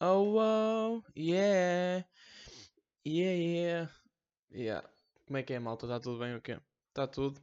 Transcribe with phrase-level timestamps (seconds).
[0.00, 2.04] Oh, oh, yeah.
[3.04, 3.90] Yeah, yeah.
[4.52, 4.88] Yeah.
[5.26, 5.86] Como é que é, malta?
[5.86, 6.58] Está tudo bem ou quê?
[6.88, 7.40] Está tudo.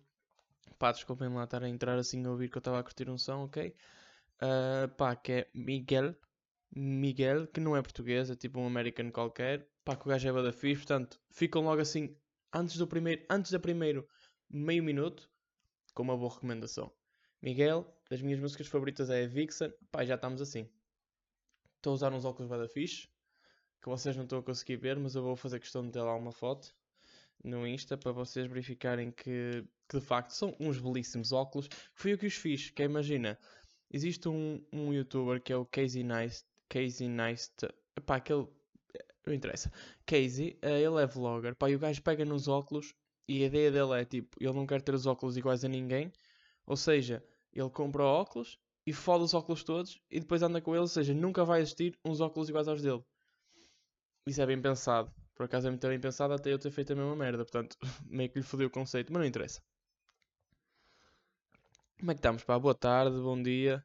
[0.80, 3.18] Pá, desculpem lá estar a entrar assim a ouvir que eu estava a curtir um
[3.18, 3.76] som, ok?
[4.42, 6.16] Uh, pá, que é Miguel.
[6.74, 9.68] Miguel, que não é português, é tipo um americano qualquer.
[9.84, 12.16] Pá, que o gajo é bada fixe, portanto, ficam logo assim,
[12.54, 14.08] antes do primeiro, antes da primeiro
[14.50, 15.30] meio minuto,
[15.94, 16.90] com uma boa recomendação.
[17.42, 19.74] Miguel, das minhas músicas favoritas é a Vixen.
[19.92, 20.70] Pá, já estamos assim.
[21.86, 23.08] Estou a usar uns óculos bada fixe,
[23.80, 26.16] que vocês não estão a conseguir ver, mas eu vou fazer questão de ter lá
[26.16, 26.74] uma foto
[27.44, 31.70] no Insta para vocês verificarem que, que de facto são uns belíssimos óculos.
[31.94, 33.38] Fui eu que os fiz, que é, imagina,
[33.92, 37.52] existe um, um youtuber que é o Casey Nice, Casey Nice,
[38.04, 38.48] pá, aquele,
[39.24, 39.72] não interessa,
[40.08, 42.96] Casey, eh, ele é vlogger, pá, e o gajo pega nos óculos
[43.28, 46.12] e a ideia dele é tipo, ele não quer ter os óculos iguais a ninguém,
[46.66, 50.92] ou seja, ele compra óculos e foda os óculos todos e depois anda com eles,
[50.92, 53.04] ou seja, nunca vai existir uns óculos iguais aos dele.
[54.28, 55.12] Isso é bem pensado.
[55.36, 57.44] Por acaso é muito bem pensado até eu ter feito a mesma merda.
[57.44, 59.62] Portanto, meio que lhe fodeu o conceito, mas não interessa.
[62.00, 62.44] Como é que estamos?
[62.44, 63.84] Pá, boa tarde, bom dia.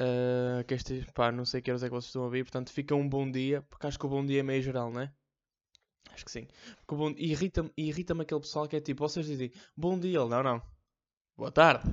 [0.00, 2.72] Uh, que este, pá, não sei que horas é que vocês estão a ouvir, portanto
[2.72, 5.12] fica um bom dia, porque acho que o bom dia é meio geral, não é?
[6.12, 6.48] Acho que sim.
[6.78, 7.10] Porque bom...
[7.16, 10.62] irrita-me irrita aquele pessoal que é tipo, vocês dizem bom dia, não, não.
[11.36, 11.88] Boa tarde.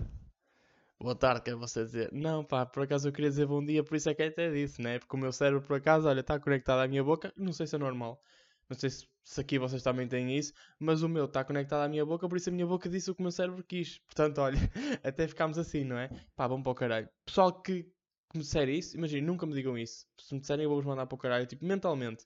[1.01, 2.11] Boa tarde, quer você dizer.
[2.11, 4.81] Não, pá, por acaso eu queria dizer bom dia, por isso é que até disse,
[4.81, 4.99] né?
[4.99, 7.33] Porque o meu cérebro, por acaso, olha, está conectado à minha boca.
[7.37, 8.21] Não sei se é normal.
[8.69, 11.87] Não sei se, se aqui vocês também têm isso, mas o meu está conectado à
[11.87, 13.99] minha boca, por isso a minha boca disse o que o meu cérebro quis.
[14.07, 14.57] Portanto, olha,
[15.01, 16.09] até ficámos assim, não é?
[16.35, 17.09] Pá, vamos para o caralho.
[17.25, 20.05] Pessoal que, que me disser isso, imagina, nunca me digam isso.
[20.19, 22.25] Se me disserem, eu vou-vos mandar para o caralho, tipo, mentalmente.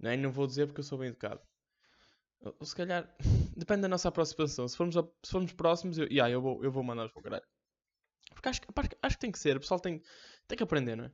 [0.00, 0.16] Não é?
[0.16, 1.40] Não vou dizer porque eu sou bem educado.
[2.40, 3.14] Ou se calhar,
[3.56, 4.66] depende da nossa aproximação.
[4.68, 7.53] Se formos, se formos próximos, eu, yeah, eu vou, eu vou mandar-vos para o caralho.
[8.32, 8.60] Porque acho,
[9.02, 10.02] acho que tem que ser, o pessoal tem,
[10.46, 11.12] tem que aprender, não é?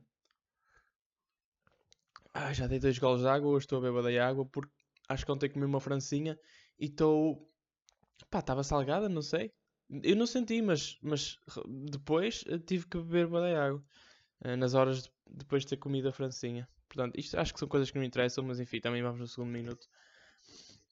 [2.33, 4.71] Ah, já dei dois golos de água, hoje estou a beber da água porque
[5.09, 6.39] acho que ontem comi uma francinha
[6.79, 7.49] e estou.
[8.29, 9.51] Pá, estava salgada, não sei.
[10.03, 11.37] Eu não senti, mas, mas
[11.67, 13.83] depois eh, tive que beber da água.
[14.43, 16.67] Eh, nas horas de, depois de ter comido a francinha.
[16.87, 19.27] Portanto, isto acho que são coisas que não me interessam, mas enfim, também vamos no
[19.27, 19.87] segundo minuto.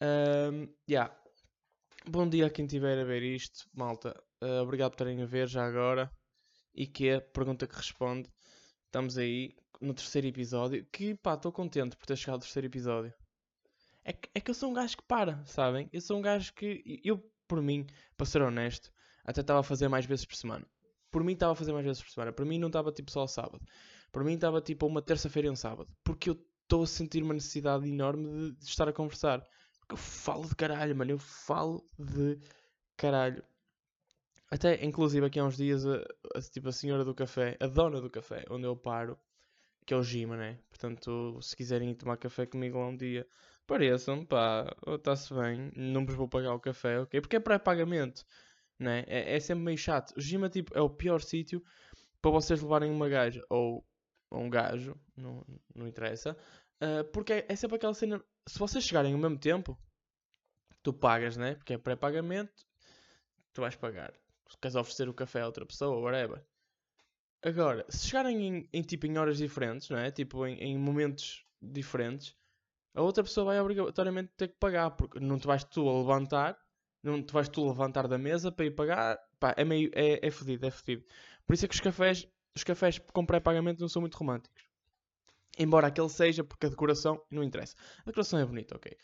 [0.01, 1.13] Um, yeah.
[2.07, 4.15] Bom dia a quem estiver a ver isto, malta.
[4.41, 6.09] Uh, obrigado por terem a ver já agora.
[6.73, 8.29] E que é pergunta que responde.
[8.85, 10.85] Estamos aí no terceiro episódio.
[10.91, 13.13] Que pá, estou contente por ter chegado ao terceiro episódio.
[14.03, 15.89] É que, é que eu sou um gajo que para, sabem?
[15.91, 17.01] Eu sou um gajo que.
[17.03, 18.91] Eu, por mim, para ser honesto,
[19.25, 20.65] até estava a fazer mais vezes por semana.
[21.11, 22.31] Por mim estava a fazer mais vezes por semana.
[22.31, 23.61] Para mim não estava tipo só ao sábado.
[24.11, 25.89] Para mim estava tipo uma terça-feira e um sábado.
[26.03, 29.45] Porque eu estou a sentir uma necessidade enorme de, de estar a conversar.
[29.89, 31.11] Eu falo de caralho, mano.
[31.11, 32.39] Eu falo de
[32.95, 33.43] caralho.
[34.51, 35.97] Até, inclusive, aqui há uns dias, a,
[36.35, 39.17] a, tipo, a senhora do café, a dona do café, onde eu paro,
[39.85, 40.59] que é o Gima, né?
[40.69, 43.27] Portanto, se quiserem ir tomar café comigo lá um dia,
[43.67, 47.21] pareçam, pá, está-se bem, não vos vou pagar o café, ok?
[47.21, 48.25] Porque é pré-pagamento,
[48.79, 49.03] né?
[49.07, 50.15] É, é sempre meio chato.
[50.17, 51.63] O Gima, tipo, é o pior sítio
[52.21, 53.85] para vocês levarem uma gaja, ou,
[54.31, 55.45] ou um gajo, não,
[55.75, 56.35] não interessa,
[56.81, 59.77] uh, porque é, é sempre aquela cena, se vocês chegarem ao mesmo tempo,
[60.83, 61.55] tu pagas, né?
[61.55, 62.65] Porque é pré-pagamento,
[63.53, 64.13] tu vais pagar
[64.49, 66.43] se queres oferecer o café a outra pessoa, whatever.
[67.43, 70.11] Agora, se chegarem em, em, tipo, em horas diferentes, não é?
[70.11, 72.35] Tipo, em, em, momentos diferentes,
[72.93, 76.57] a outra pessoa vai obrigatoriamente ter que pagar, porque não te vais tu a levantar,
[77.03, 80.25] não te vais tu a levantar da mesa para ir pagar, pá, é meio, é,
[80.25, 81.05] é fedido, é fedido.
[81.45, 84.68] Por isso é que os cafés, os cafés com pré-pagamento não são muito românticos.
[85.59, 87.75] Embora aquele seja, porque a decoração não interessa.
[87.99, 88.95] A decoração é bonita, ok.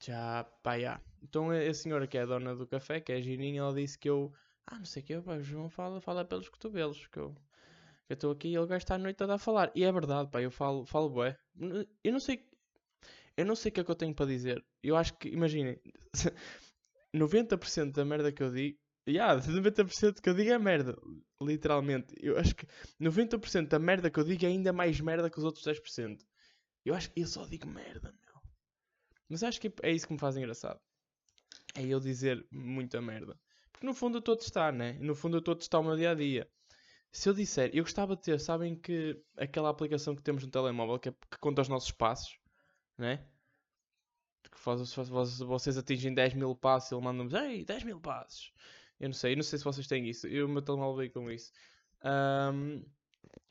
[0.00, 1.00] Já, pá, já.
[1.22, 3.96] Então a senhora que é a dona do café, que é a Girinha, ela disse
[3.96, 4.32] que eu.
[4.66, 7.36] Ah, não sei o que, o João fala, fala pelos cotovelos, que eu.
[8.08, 9.70] Eu estou aqui e ele gasta a noite toda a falar.
[9.76, 11.38] E é verdade, pá, eu falo, falo bué.
[12.02, 12.44] Eu não sei.
[13.36, 14.62] Eu não sei o que é que eu tenho para dizer.
[14.82, 15.80] Eu acho que, imaginem,
[17.14, 18.78] 90% da merda que eu digo.
[19.08, 20.96] Yeah, 90% que eu digo é merda.
[21.40, 22.14] Literalmente.
[22.20, 22.66] Eu acho que
[23.00, 26.18] 90% da merda que eu digo é ainda mais merda que os outros 10%.
[26.84, 28.42] Eu acho que eu só digo merda, meu.
[29.28, 30.80] Mas acho que é isso que me faz engraçado
[31.74, 33.38] é eu dizer muita merda.
[33.72, 34.94] Porque no fundo eu estou a testar, né?
[35.00, 36.48] No fundo eu estou a testar o meu dia a dia.
[37.10, 40.98] Se eu disser, eu gostava de ter, sabem que aquela aplicação que temos no telemóvel
[40.98, 42.38] que, é, que conta os nossos passos,
[42.96, 43.26] né?
[44.50, 44.94] Que faz,
[45.40, 48.52] vocês atingem 10 mil passos e ele manda-nos, ei, 10 mil passos.
[49.02, 50.28] Eu não sei, eu não sei se vocês têm isso.
[50.28, 51.50] Eu me mal veio com isso.
[52.04, 52.84] Um,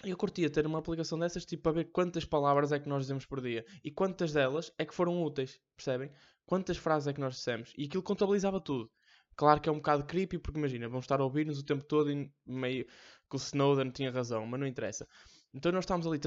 [0.06, 3.26] eu curtia ter uma aplicação dessas, tipo, para ver quantas palavras é que nós dizemos
[3.26, 6.10] por dia e quantas delas é que foram úteis, percebem?
[6.46, 8.90] Quantas frases é que nós dissemos e aquilo contabilizava tudo.
[9.36, 12.10] Claro que é um bocado creepy, porque imagina, vão estar a ouvir-nos o tempo todo
[12.10, 15.06] e meio que o Snowden tinha razão, mas não interessa.
[15.54, 16.20] Então nós estamos ali,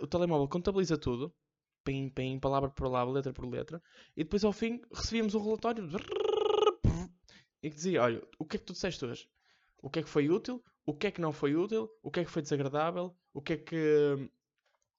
[0.00, 1.32] o telemóvel contabiliza tudo,
[1.84, 3.80] pim, pim, palavra por palavra, letra por letra,
[4.16, 5.88] e depois ao fim recebíamos um relatório
[7.62, 9.28] e que dizia: Olha, o que é que tu disseste hoje?
[9.82, 10.62] O que é que foi útil?
[10.84, 11.90] O que é que não foi útil?
[12.02, 13.14] O que é que foi desagradável?
[13.32, 14.30] O que é que.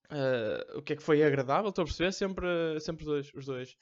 [0.09, 1.69] Uh, o que é que foi agradável?
[1.69, 3.75] Estou a perceber sempre, sempre dois, os, dois,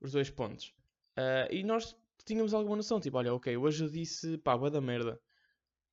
[0.00, 0.72] os dois pontos.
[1.18, 4.80] Uh, e nós tínhamos alguma noção, tipo, olha, ok, hoje eu disse, pá, boa da
[4.80, 5.20] merda.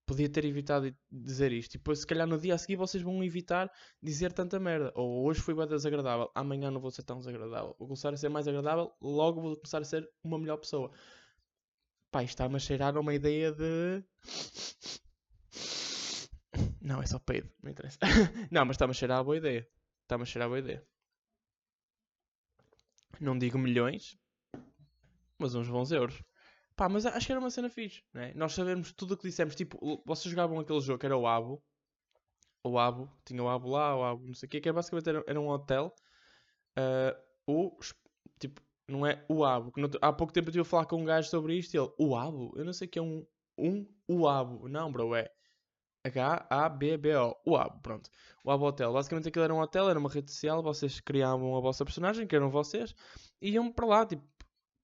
[0.05, 1.75] Podia ter evitado dizer isto.
[1.75, 3.71] E depois, se calhar, no dia a seguir vocês vão evitar
[4.01, 4.91] dizer tanta merda.
[4.95, 7.75] Ou hoje foi boa desagradável, amanhã não vou ser tão desagradável.
[7.77, 10.91] Vou começar a ser mais agradável, logo vou começar a ser uma melhor pessoa.
[12.11, 14.03] Pá, está-me a cheirar uma ideia de.
[16.81, 17.99] Não, é só peido, não interessa.
[18.51, 19.67] não, mas está-me a cheirar a boa ideia.
[20.03, 20.83] Está-me a cheirar a boa ideia.
[23.19, 24.17] Não digo milhões,
[25.37, 26.23] mas uns bons euros.
[26.75, 28.31] Pá, mas acho que era uma cena fixe, né?
[28.35, 29.53] Nós sabemos tudo o que dissemos.
[29.53, 31.61] Tipo, vocês jogavam aquele jogo que era o Abo.
[32.63, 35.23] O Abo, tinha o Abo lá, o Abo não sei o quê, que basicamente era,
[35.27, 35.93] era um hotel.
[36.77, 37.79] Uh, o,
[38.39, 39.71] tipo, não é o Abo.
[40.01, 42.15] há pouco tempo eu estive a falar com um gajo sobre isto e ele, o
[42.15, 42.53] Abo?
[42.55, 43.25] Eu não sei o que é um,
[43.57, 44.67] um o Abo.
[44.67, 45.31] Não, bro, é
[46.03, 47.35] H-A-B-B-O.
[47.45, 48.09] O Abo, pronto.
[48.43, 48.91] O Abo Hotel.
[48.93, 52.35] Basicamente aquilo era um hotel, era uma rede social, vocês criavam a vossa personagem, que
[52.35, 52.95] eram vocês,
[53.41, 54.23] e iam para lá, tipo,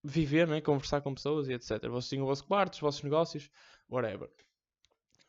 [0.03, 0.61] viver, né?
[0.61, 1.81] conversar com pessoas e etc.
[1.89, 3.49] Vocês tinham o vosso quarto, os vossos negócios,
[3.89, 4.29] whatever.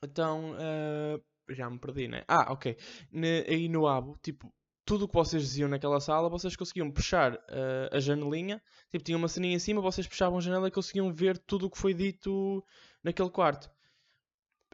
[0.03, 2.25] Então, uh, já me perdi, né?
[2.29, 2.77] Ah, ok.
[3.11, 4.53] Ne, aí no Abo, tipo,
[4.87, 8.63] tudo o que vocês diziam naquela sala, vocês conseguiam puxar uh, a janelinha.
[8.91, 11.71] Tipo, tinha uma ceninha em cima, vocês puxavam a janela e conseguiam ver tudo o
[11.71, 12.65] que foi dito
[13.03, 13.69] naquele quarto.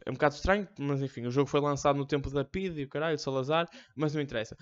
[0.05, 2.85] É um bocado estranho, mas enfim, o jogo foi lançado no tempo da PID e
[2.85, 3.67] o caralho, Salazar,
[3.97, 4.56] mas não interessa.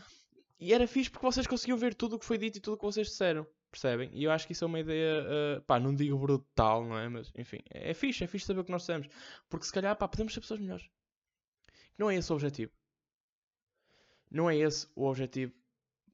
[0.61, 2.77] E era fixe porque vocês conseguiam ver tudo o que foi dito e tudo o
[2.77, 3.45] que vocês disseram.
[3.73, 4.11] Percebem?
[4.13, 7.09] E eu acho que isso é uma ideia, uh, pá, não digo brutal, não é?
[7.09, 9.09] Mas, enfim, é, é fixe, é fixe saber o que nós dissemos.
[9.49, 10.89] Porque se calhar, pá, podemos ser pessoas melhores.
[11.99, 12.73] Não é esse o objetivo.
[14.31, 15.53] Não é esse o objetivo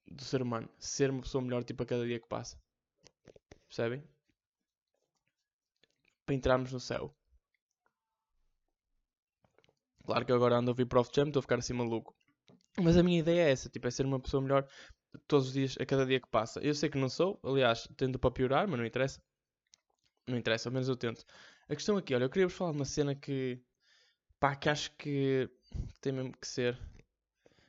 [0.07, 0.69] do ser humano.
[0.79, 2.59] Ser uma pessoa melhor, tipo, a cada dia que passa.
[3.69, 4.03] Percebem?
[6.25, 7.15] Para entrarmos no céu.
[10.05, 12.15] Claro que agora ando a ouvir Prof Jam, estou a ficar assim maluco.
[12.81, 14.69] Mas a minha ideia é essa, tipo, é ser uma pessoa melhor
[15.27, 16.61] todos os dias, a cada dia que passa.
[16.61, 19.21] Eu sei que não sou, aliás, tendo para piorar, mas não interessa.
[20.29, 21.25] Não interessa, ao menos eu tento.
[21.69, 23.61] A questão aqui, olha, eu queria vos falar de uma cena que,
[24.39, 25.51] pá, que acho que
[26.01, 26.79] tem mesmo que ser.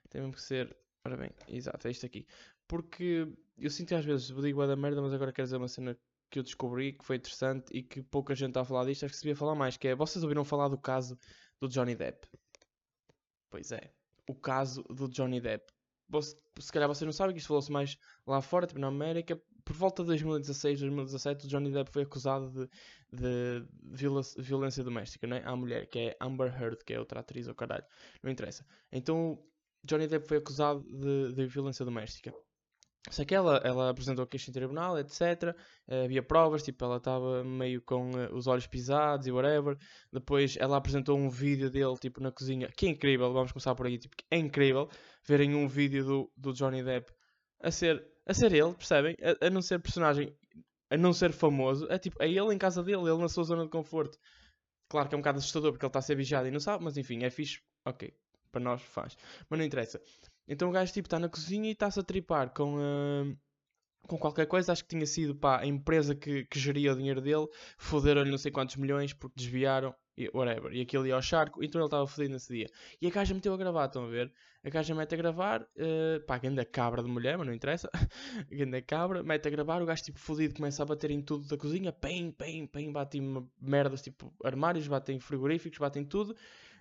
[0.09, 0.75] Tem mesmo que ser.
[1.05, 2.25] Ora bem, exato, é isto aqui.
[2.67, 3.27] Porque
[3.57, 5.97] eu sinto que às vezes digo a da merda, mas agora quero dizer uma cena
[6.29, 9.05] que eu descobri que foi interessante e que pouca gente está a falar disto.
[9.05, 9.77] Acho que se devia falar mais.
[9.77, 11.17] Que é, vocês ouviram falar do caso
[11.59, 12.27] do Johnny Depp?
[13.49, 13.93] Pois é,
[14.27, 15.71] o caso do Johnny Depp
[16.59, 19.39] se calhar vocês não sabem que isto falou-se mais lá fora, tipo na América.
[19.63, 22.69] Por volta de 2016, 2017, o Johnny Depp foi acusado de,
[23.11, 25.41] de violência doméstica né?
[25.45, 27.83] à mulher, que é Amber Heard, que é outra atriz, ou caralho,
[28.23, 28.65] não interessa.
[28.91, 29.37] Então,
[29.83, 32.33] Johnny Depp foi acusado de, de violência doméstica.
[33.09, 35.55] Sei que ela, ela apresentou a queixa em tribunal, etc.
[35.87, 39.77] Uh, havia provas, tipo, ela estava meio com uh, os olhos pisados e whatever.
[40.11, 43.85] Depois ela apresentou um vídeo dele, tipo, na cozinha, que é incrível, vamos começar por
[43.85, 44.89] aí, tipo, é incrível
[45.25, 47.11] verem um vídeo do, do Johnny Depp
[47.61, 49.15] a ser, a ser ele, percebem?
[49.21, 50.35] A, a não ser personagem,
[50.89, 51.87] a não ser famoso.
[51.89, 54.17] É tipo, é ele em casa dele, ele na sua zona de conforto.
[54.89, 56.83] Claro que é um bocado assustador porque ele está a ser vigiado e não sabe,
[56.83, 58.13] mas enfim, é fixe, ok,
[58.51, 59.17] para nós faz.
[59.49, 60.01] Mas não interessa.
[60.47, 63.37] Então o gajo tipo está na cozinha e está-se a tripar com, uh,
[64.07, 64.71] com qualquer coisa.
[64.71, 68.37] Acho que tinha sido pá, a empresa que, que geria o dinheiro dele, foderam-lhe não
[68.37, 70.73] sei quantos milhões porque desviaram e whatever.
[70.73, 72.67] E aquilo ia ao charco, então ele estava fodido nesse dia.
[73.01, 74.31] E a gaja meteu a gravar, estão a ver?
[74.63, 77.89] A gaja mete a gravar, uh, pá, grande cabra de mulher, mas não interessa.
[78.49, 81.55] grande cabra, mete a gravar, o gajo tipo fodido começa a bater em tudo da
[81.55, 86.35] cozinha, pem, pem, pem, bate em merdas tipo armários, bate em frigoríficos, bate em tudo.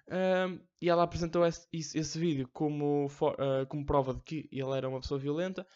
[0.08, 4.76] Uh, e ela apresentou esse, esse, vídeo como, for, uh, como prova de que ele
[4.76, 5.66] era uma pessoa violenta.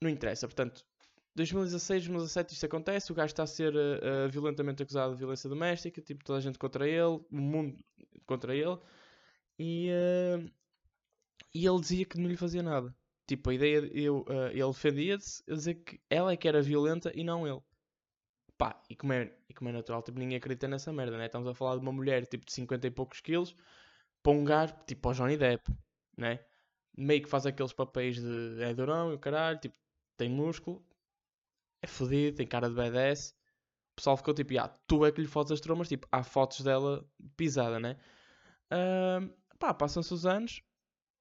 [0.00, 0.84] Não interessa, portanto,
[1.34, 6.02] 2016, 2017 isto acontece, o gajo está a ser uh, violentamente acusado de violência doméstica,
[6.02, 7.78] tipo, toda a gente contra ele, o mundo
[8.26, 8.78] contra ele,
[9.58, 9.88] e,
[11.54, 12.94] e ele dizia que não lhe fazia nada.
[13.26, 17.24] Tipo, a ideia, eu, ele defendia-se a dizer que ela é que era violenta e
[17.24, 17.60] não ele.
[18.58, 21.26] Pá, e como é, e como é natural, tipo, ninguém acredita nessa merda, né?
[21.26, 23.54] Estamos a falar de uma mulher, tipo, de 50 e poucos quilos,
[24.22, 25.70] para um gajo, tipo, ao Johnny Depp,
[26.16, 26.40] né?
[26.96, 29.76] Meio que faz aqueles papéis de é durão e o caralho, tipo,
[30.16, 30.84] tem músculo,
[31.82, 33.34] é fodido, tem cara de badass.
[33.92, 36.60] O pessoal ficou tipo, ah, tu é que lhe fodes as tromas, tipo, há fotos
[36.62, 37.96] dela pisada, né?
[38.72, 40.62] Uh, pá, passam-se os anos,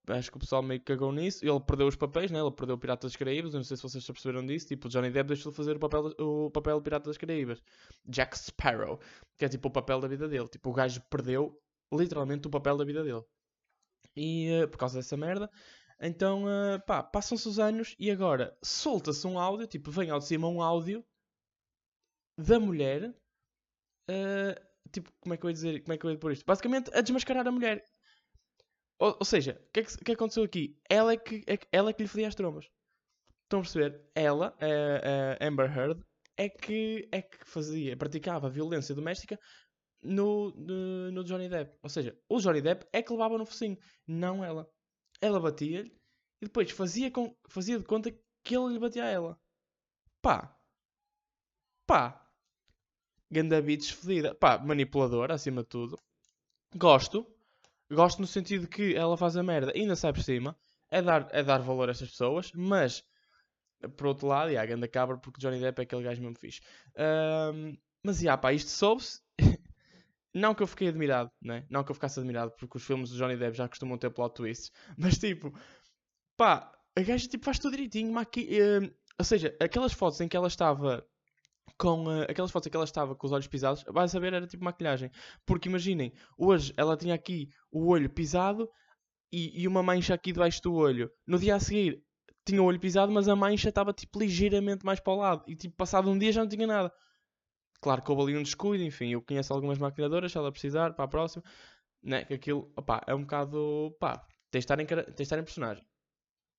[0.08, 1.46] acho que o pessoal meio que cagou nisso.
[1.46, 2.40] Ele perdeu os papéis, né?
[2.40, 3.54] Ele perdeu o Pirata das Caraíbas.
[3.54, 4.68] Eu não sei se vocês já perceberam disso.
[4.68, 7.62] Tipo, Johnny Depp deixou de fazer o papel, o papel de Pirata das Caraíbas.
[8.06, 9.00] Jack Sparrow,
[9.38, 10.48] que é tipo o papel da vida dele.
[10.48, 11.60] Tipo, o gajo perdeu
[11.94, 13.24] literalmente o papel da vida dele.
[14.16, 15.50] E uh, por causa dessa merda.
[16.00, 20.26] Então, uh, pá, passam-se os anos e agora solta-se um áudio, tipo, vem ao de
[20.26, 21.06] cima um áudio
[22.38, 23.16] da mulher.
[24.10, 25.84] Uh, tipo, como é que eu ia dizer?
[25.84, 26.46] Como é que eu ia por isto?
[26.46, 27.84] Basicamente, a desmascarar a mulher.
[29.00, 30.78] Ou, ou seja, o que, é que, que, aconteceu aqui?
[30.90, 32.66] Ela é que, é, ela é que lhe fodia as trombas.
[33.44, 34.02] Estão a perceber?
[34.16, 36.02] Ela, a, a Amber Heard,
[36.38, 39.40] é que, é que fazia, praticava violência doméstica
[40.02, 41.78] no, no, no, Johnny Depp.
[41.82, 44.70] Ou seja, o Johnny Depp é que levava no focinho, não ela.
[45.22, 45.96] Ela batia-lhe
[46.42, 48.12] e depois fazia, com, fazia de conta
[48.44, 49.40] que ele lhe batia a ela.
[50.22, 50.58] Pá.
[51.86, 52.30] Pá.
[53.32, 54.36] Ganda bitch fedida.
[54.36, 56.00] Pá, manipuladora, acima de tudo.
[56.75, 57.25] Gosto.
[57.92, 60.58] Gosto no sentido que ela faz a merda e ainda sai por cima.
[60.89, 63.04] É dar, é dar valor a essas pessoas, mas
[63.98, 66.62] por outro lado, e a ganda cabra, porque Johnny Depp é aquele gajo mesmo fixe.
[67.54, 69.22] Um, mas, já, pá, isto soube-se.
[70.34, 71.65] não que eu fiquei admirado, né?
[71.70, 74.36] Não que eu ficasse admirado, porque os filmes de Johnny Depp já costumam ter plot
[74.36, 74.72] twists.
[74.98, 75.54] Mas, tipo,
[76.38, 78.12] pá, a gaja tipo, faz tudo direitinho.
[78.12, 78.50] Maqui...
[78.62, 81.06] Uh, ou seja, aquelas fotos em que ela estava
[81.78, 84.64] com uh, aquelas fotos que ela estava com os olhos pisados, vai saber, era tipo
[84.64, 85.12] maquilhagem.
[85.46, 88.70] Porque imaginem, hoje ela tinha aqui o olho pisado
[89.32, 91.12] e, e, uma mancha aqui debaixo do olho.
[91.28, 92.04] No dia a seguir
[92.46, 95.44] tinha o olho pisado, mas a mancha estava tipo ligeiramente mais para o lado.
[95.48, 96.94] E tipo, passado um dia já não tinha nada.
[97.82, 101.06] Claro que houve ali um descuido, enfim, eu conheço algumas maquilhadoras, se ela precisar, para
[101.06, 101.44] a próxima,
[102.02, 102.24] né?
[102.26, 104.18] Que aquilo, opá, é um bocado, pá,
[104.50, 105.86] tem de estar em, de estar em personagem.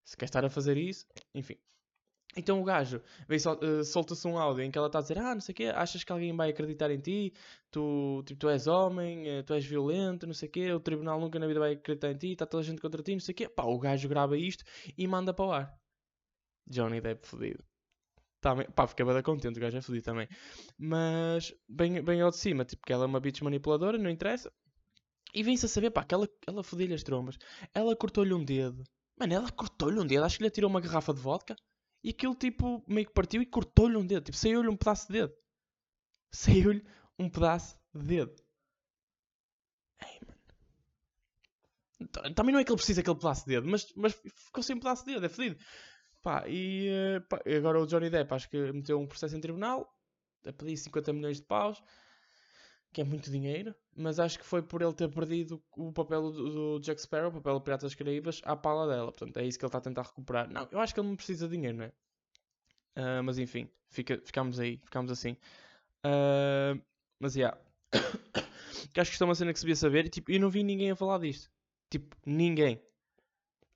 [0.04, 1.56] Se quer estar a fazer isso, enfim.
[2.36, 5.40] Então o gajo uh, solta-se um áudio em que ela está a dizer: Ah, não
[5.40, 7.32] sei o quê, achas que alguém vai acreditar em ti?
[7.70, 11.18] Tu, tipo, tu és homem, uh, tu és violento, não sei o quê, o tribunal
[11.18, 13.32] nunca na vida vai acreditar em ti, está toda a gente contra ti, não sei
[13.32, 13.48] o quê.
[13.48, 14.64] Pá, o gajo grava isto
[14.98, 15.74] e manda para o ar.
[16.66, 17.64] Johnny Depp fodido.
[18.40, 20.28] Também, pá, fiquei bem contente, o gajo é fodido também.
[20.78, 24.52] Mas, bem, bem ao de cima, tipo, que ela é uma bitch manipuladora, não interessa.
[25.34, 27.38] E vem-se a saber, pá, que ela, ela fodeu-lhe as trombas.
[27.74, 28.84] Ela cortou-lhe um dedo.
[29.18, 31.56] Mano, ela cortou-lhe um dedo, acho que lhe atirou uma garrafa de vodka.
[32.06, 34.22] E aquilo tipo meio que partiu e cortou-lhe um dedo.
[34.22, 35.34] Tipo, saiu-lhe um pedaço de dedo.
[36.30, 36.86] Saiu-lhe
[37.18, 38.36] um pedaço de dedo.
[40.00, 40.38] Ei, mano.
[42.36, 44.78] Também não é que ele precisa daquele pedaço de dedo, mas, mas ficou sem um
[44.78, 45.58] pedaço de dedo, é fedido.
[46.22, 49.92] Pá, e eh, pá, agora o Johnny Depp acho que meteu um processo em tribunal
[50.46, 51.82] a pedir 50 milhões de paus,
[52.96, 56.78] que é muito dinheiro, mas acho que foi por ele ter perdido o papel do,
[56.78, 59.12] do Jack Sparrow, o papel do Pirata das Caraíbas, à pala dela.
[59.12, 60.50] Portanto, é isso que ele está a tentar recuperar.
[60.50, 61.88] Não, eu acho que ele não precisa de dinheiro, não é?
[62.96, 65.32] Uh, mas enfim, fica, ficamos aí, ficamos assim.
[66.06, 66.82] Uh,
[67.20, 67.40] mas, já.
[67.40, 67.60] Yeah.
[68.96, 70.62] acho que isto é uma cena que se devia saber e tipo, eu não vi
[70.62, 71.50] ninguém a falar disto.
[71.90, 72.80] Tipo, ninguém.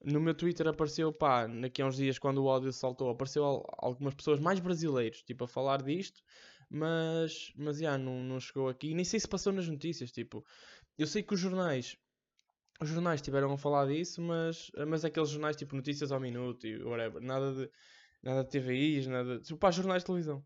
[0.02, 3.44] No meu Twitter apareceu, pá, daqui a uns dias quando o áudio saltou, apareceu
[3.76, 6.22] algumas pessoas mais brasileiros, tipo, a falar disto
[6.70, 8.94] mas, mas já, não, não chegou aqui.
[8.94, 10.44] Nem sei se passou nas notícias, tipo,
[10.96, 11.96] eu sei que os jornais,
[12.80, 16.82] os jornais tiveram a falar disso, mas, mas aqueles jornais tipo notícias ao minuto e
[16.82, 17.70] whatever, nada de,
[18.22, 20.44] nada de TVIs, nada, tipo, pá, jornais de televisão.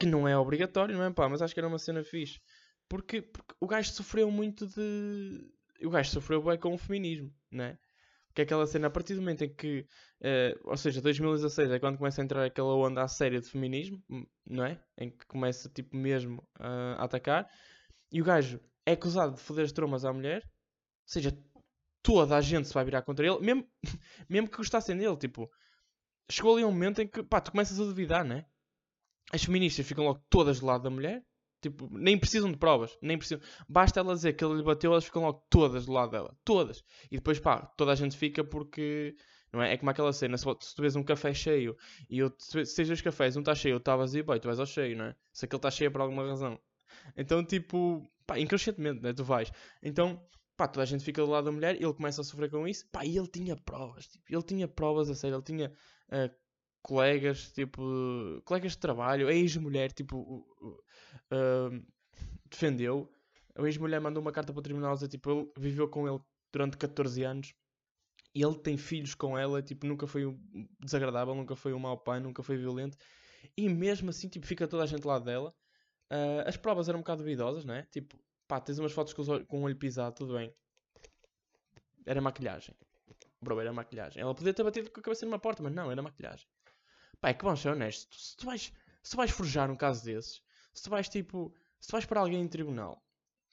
[0.00, 2.40] Que não é obrigatório, não é pá, mas acho que era uma cena fixe.
[2.88, 5.50] Porque, porque o gajo sofreu muito de...
[5.84, 7.78] O gajo sofreu bem com o feminismo, não é?
[8.34, 9.86] Que é aquela cena, a partir do momento em que,
[10.20, 14.02] uh, ou seja, 2016 é quando começa a entrar aquela onda a séria de feminismo,
[14.10, 14.82] hum, não é?
[14.98, 17.48] Em que começa, tipo, mesmo uh, a atacar,
[18.10, 20.50] e o gajo é acusado de foder as tromas à mulher, ou
[21.06, 21.36] seja,
[22.02, 23.68] toda a gente se vai virar contra ele, mesmo,
[24.28, 25.50] mesmo que gostassem dele, tipo,
[26.30, 28.46] chegou ali um momento em que, pá, tu começas a duvidar, não é?
[29.32, 31.22] As feministas ficam logo todas do lado da mulher,
[31.62, 32.98] Tipo, nem precisam de provas.
[33.00, 33.40] Nem precisam.
[33.68, 36.36] Basta ela dizer que ele lhe bateu, elas ficam logo todas do lado dela.
[36.44, 36.84] Todas.
[37.10, 39.16] E depois, pá, toda a gente fica porque.
[39.52, 39.74] Não é?
[39.74, 40.36] é como aquela cena.
[40.36, 41.76] Se, tu vês um café cheio
[42.10, 44.66] e eu, se, dois cafés, um está cheio, outro está vazio, pá, tu vais ao
[44.66, 45.16] cheio, não é?
[45.32, 46.58] Se aquele está cheio é por alguma razão.
[47.16, 49.12] Então, tipo, pá, inconscientemente, né?
[49.12, 49.52] Tu vais.
[49.82, 50.20] Então,
[50.56, 52.86] pá, toda a gente fica do lado da mulher, ele começa a sofrer com isso,
[52.90, 55.72] pá, e ele tinha provas, tipo, ele tinha provas a sério, ele tinha
[56.08, 56.41] uh,
[56.82, 57.80] colegas, tipo,
[58.44, 60.46] colegas de trabalho, ex-mulher, tipo,
[61.30, 61.86] uh,
[62.50, 63.10] defendeu.
[63.56, 66.20] A ex-mulher mandou uma carta para o tribunal dizer, tipo, ele viveu com ele
[66.52, 67.54] durante 14 anos
[68.34, 70.36] e ele tem filhos com ela, tipo, nunca foi
[70.80, 72.96] desagradável, nunca foi um mau pai, nunca foi violento.
[73.56, 75.54] E mesmo assim, tipo, fica toda a gente lá dela.
[76.10, 77.82] Uh, as provas eram um bocado duvidosas, não é?
[77.84, 80.54] Tipo, pá, tens umas fotos com, com o olho pisado, tudo bem.
[82.06, 82.74] Era maquilhagem.
[83.40, 84.22] Bro, era maquilhagem.
[84.22, 86.46] Ela podia ter batido com a cabeça numa porta, mas não, era maquilhagem.
[87.22, 88.30] Pá, é que vamos ser honestos.
[88.30, 90.42] Se tu vais, se tu vais forjar um caso desses,
[90.74, 91.54] se tu vais tipo.
[91.80, 93.00] Se tu vais para alguém em tribunal,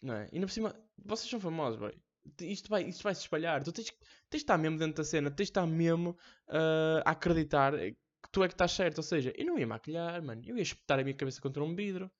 [0.01, 0.27] não é?
[0.31, 1.95] E ainda por cima, vocês são famosos, boy.
[2.41, 3.63] Isto vai, isto vai se espalhar.
[3.63, 3.99] Tu tens, tens
[4.31, 8.43] de estar mesmo dentro da cena, tens de estar mesmo uh, a acreditar que tu
[8.43, 8.97] é que estás certo.
[8.97, 10.41] Ou seja, eu não ia maquilhar, mano.
[10.45, 12.11] Eu ia espetar a minha cabeça contra um vidro.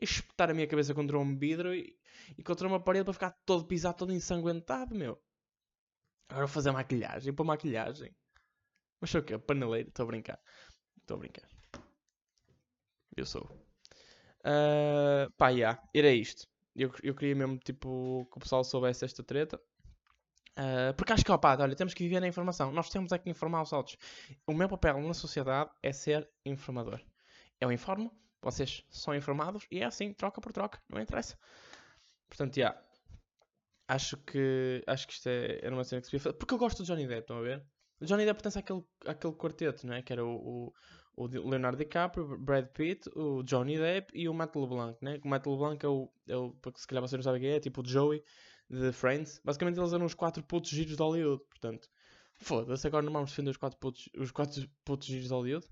[0.00, 1.96] Ia espetar a minha cabeça contra um vidro e,
[2.36, 5.20] e contra uma parede para ficar todo pisado, todo ensanguentado, meu.
[6.28, 7.32] Agora vou fazer maquilhagem.
[7.32, 8.14] Para maquilhagem.
[9.00, 9.38] Mas sou o quê?
[9.38, 9.88] Paneleiro?
[9.88, 10.40] Estou a brincar.
[11.08, 11.48] Estou a brincar.
[13.16, 13.48] Eu sou.
[14.40, 16.46] Uh, pá, yeah, era isto.
[16.76, 19.58] Eu, eu queria mesmo, tipo, que o pessoal soubesse esta treta.
[20.50, 22.70] Uh, porque acho que, opá, olha, temos que viver na informação.
[22.72, 23.96] Nós temos é que informar os outros.
[24.46, 27.00] O meu papel na sociedade é ser informador.
[27.58, 28.12] Eu informo,
[28.42, 31.38] vocês são informados e é assim, troca por troca, não interessa.
[32.28, 32.60] Portanto, já.
[32.60, 32.82] Yeah,
[33.88, 36.36] acho que acho que isto é, era uma cena que se devia fazer.
[36.36, 37.64] Porque eu gosto do Johnny Depp, estão a ver?
[37.98, 40.02] O Johnny Depp pertence àquele, àquele quarteto, não é?
[40.02, 40.72] Que era o,
[41.18, 45.20] o Leonardo DiCaprio, Brad Pitt, o Johnny Depp e o Matt LeBlanc, né?
[45.24, 47.56] O Matt LeBlanc é o, é o porque se calhar vocês não sabem quem é,
[47.56, 48.22] é tipo o Joey
[48.70, 49.40] de Friends.
[49.44, 51.88] Basicamente eles eram os quatro putos giros de Hollywood, portanto.
[52.34, 55.66] Foda-se, agora não vamos defender os quatro putos, os quatro putos giros de Hollywood?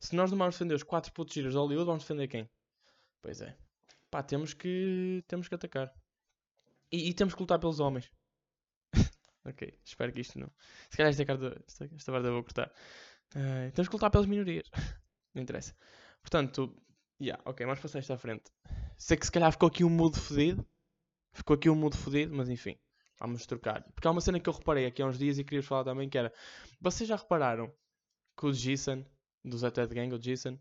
[0.00, 2.50] Se nós não vamos defender os quatro putos giros de Hollywood, vamos defender quem?
[3.22, 3.56] Pois é.
[4.10, 5.94] Pá, temos que, temos que atacar.
[6.90, 8.10] E, e temos que lutar pelos homens.
[9.44, 10.50] ok, espero que isto não.
[10.90, 12.72] Se calhar esta, carta, esta, esta eu vou cortar.
[13.34, 14.70] Uh, temos que lutar pelas minorias.
[15.34, 15.74] não interessa.
[16.22, 16.74] Portanto,
[17.20, 18.44] yeah, ok, vamos passar isto à frente.
[18.96, 20.66] Sei que se calhar ficou aqui um mudo fodido.
[21.32, 22.78] Ficou aqui um mudo fodido, mas enfim.
[23.18, 23.82] Vamos trocar.
[23.94, 26.08] Porque há uma cena que eu reparei aqui há uns dias e queria falar também
[26.08, 26.32] que era.
[26.80, 27.72] Vocês já repararam
[28.36, 29.04] que o Jason,
[29.44, 30.58] do Zé Gang, o Jason,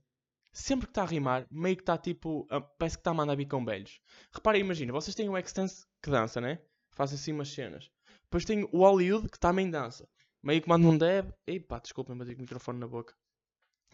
[0.52, 2.48] sempre que está a rimar, meio que está tipo.
[2.78, 4.00] parece que está a mandar bicão velhos.
[4.32, 6.60] Reparem, imagina, vocês têm o Extense que dança, né?
[6.92, 7.90] Faz assim umas cenas.
[8.24, 10.08] Depois tem o Hollywood que também dança.
[10.44, 11.32] Meio que manda um deb.
[11.48, 13.16] Ei pá, desculpem, bati com o microfone na boca.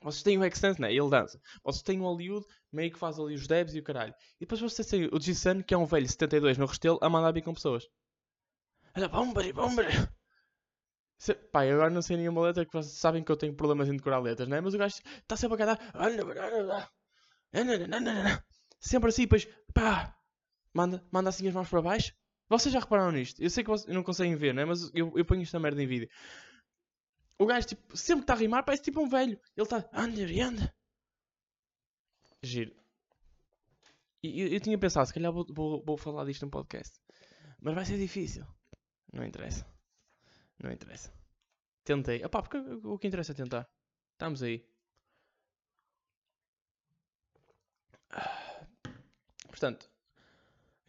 [0.01, 0.93] Vocês têm o Extense, né?
[0.93, 1.39] Ele dança.
[1.63, 4.13] Vocês têm o Hollywood, meio que faz ali os debs e o caralho.
[4.37, 7.31] E depois vocês têm o G-Sun, que é um velho 72 no Restelo, a mandar
[7.33, 7.87] bem com pessoas.
[8.95, 9.07] Olha,
[9.53, 9.53] bombari.
[11.51, 13.97] Pá, eu agora não sei nenhuma letra que vocês sabem que eu tenho problemas em
[13.97, 14.61] decorar letras, né?
[14.61, 15.93] Mas o gajo está sempre a cantar.
[18.79, 20.15] Sempre assim, depois pá,
[20.73, 22.13] manda, manda assim as mãos para baixo.
[22.47, 23.41] Vocês já repararam nisto?
[23.43, 24.63] Eu sei que vocês não conseguem ver, né?
[24.63, 26.09] Mas eu, eu ponho esta merda em vídeo.
[27.39, 29.39] O gajo, tipo, sempre está a rimar, parece tipo um velho.
[29.55, 30.75] Ele está, anda e anda.
[32.43, 32.75] Giro.
[34.21, 36.99] E eu, eu, tinha pensado, se calhar vou, vou, vou falar disto no podcast.
[37.61, 38.45] Mas vai ser difícil.
[39.13, 39.65] Não interessa.
[40.61, 41.13] Não interessa.
[41.85, 42.21] Tentei.
[42.21, 43.65] Epá, porque o que interessa é tentar.
[44.11, 44.67] Estamos aí.
[49.47, 49.89] Portanto,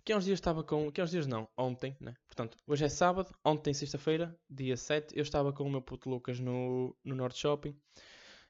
[0.01, 0.89] aqui há uns dias estava com.
[0.89, 2.17] Aqui há uns dias não, ontem, né?
[2.41, 6.41] Portanto, hoje é sábado, ontem, sexta-feira, dia 7, eu estava com o meu puto Lucas
[6.41, 7.79] no, no Norte Shopping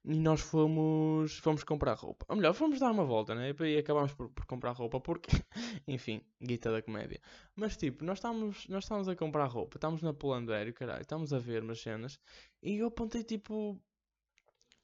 [0.05, 2.25] e nós fomos, fomos comprar roupa.
[2.29, 3.53] Ou melhor, fomos dar uma volta, né?
[3.59, 5.31] E acabámos por, por comprar roupa porque,
[5.89, 7.21] enfim, guita da comédia.
[7.57, 11.39] Mas tipo, nós estávamos, nós estávamos a comprar roupa, estávamos na Polandério, caralho, estávamos a
[11.41, 12.21] ver umas cenas
[12.63, 13.77] e eu apontei tipo.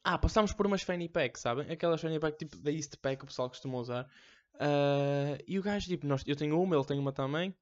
[0.03, 1.71] Ah, passámos por umas fanny pack, sabem?
[1.71, 4.11] Aquelas fanny pack tipo da East Pack que o pessoal costuma usar.
[4.55, 7.55] Uh, e o gajo, tipo, nós, eu tenho uma, ele tem uma também.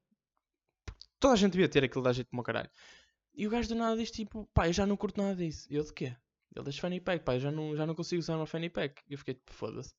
[1.25, 2.69] Toda a gente devia ter aquilo da jeito como caralho.
[3.35, 5.67] E o gajo do nada diz tipo, pá, eu já não curto nada disso.
[5.71, 6.15] Eu de quê?
[6.55, 9.03] Ele diz fanny pack, pá, já não, já não consigo usar uma fanny pack.
[9.09, 9.95] E eu fiquei tipo, foda-se.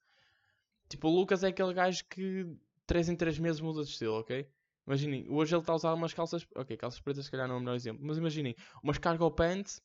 [0.87, 2.45] Tipo, o Lucas é aquele gajo que
[2.85, 4.47] 3 em 3 meses muda de estilo, ok?
[4.85, 6.45] Imaginem, hoje ele está a usar umas calças.
[6.55, 8.05] Ok, calças pretas se calhar não é o melhor exemplo.
[8.05, 9.81] Mas imaginem, umas cargo pants.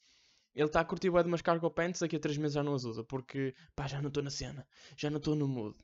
[0.55, 2.75] Ele está a curtir o de umas cargo pants, daqui a 3 meses já não
[2.75, 3.03] as usa.
[3.03, 4.69] Porque, pá, já não estou na cena.
[4.95, 5.75] Já não estou no mood.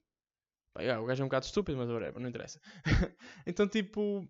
[0.75, 2.61] Pá, o gajo é um bocado estúpido, mas whatever, não interessa.
[3.47, 4.29] então, tipo,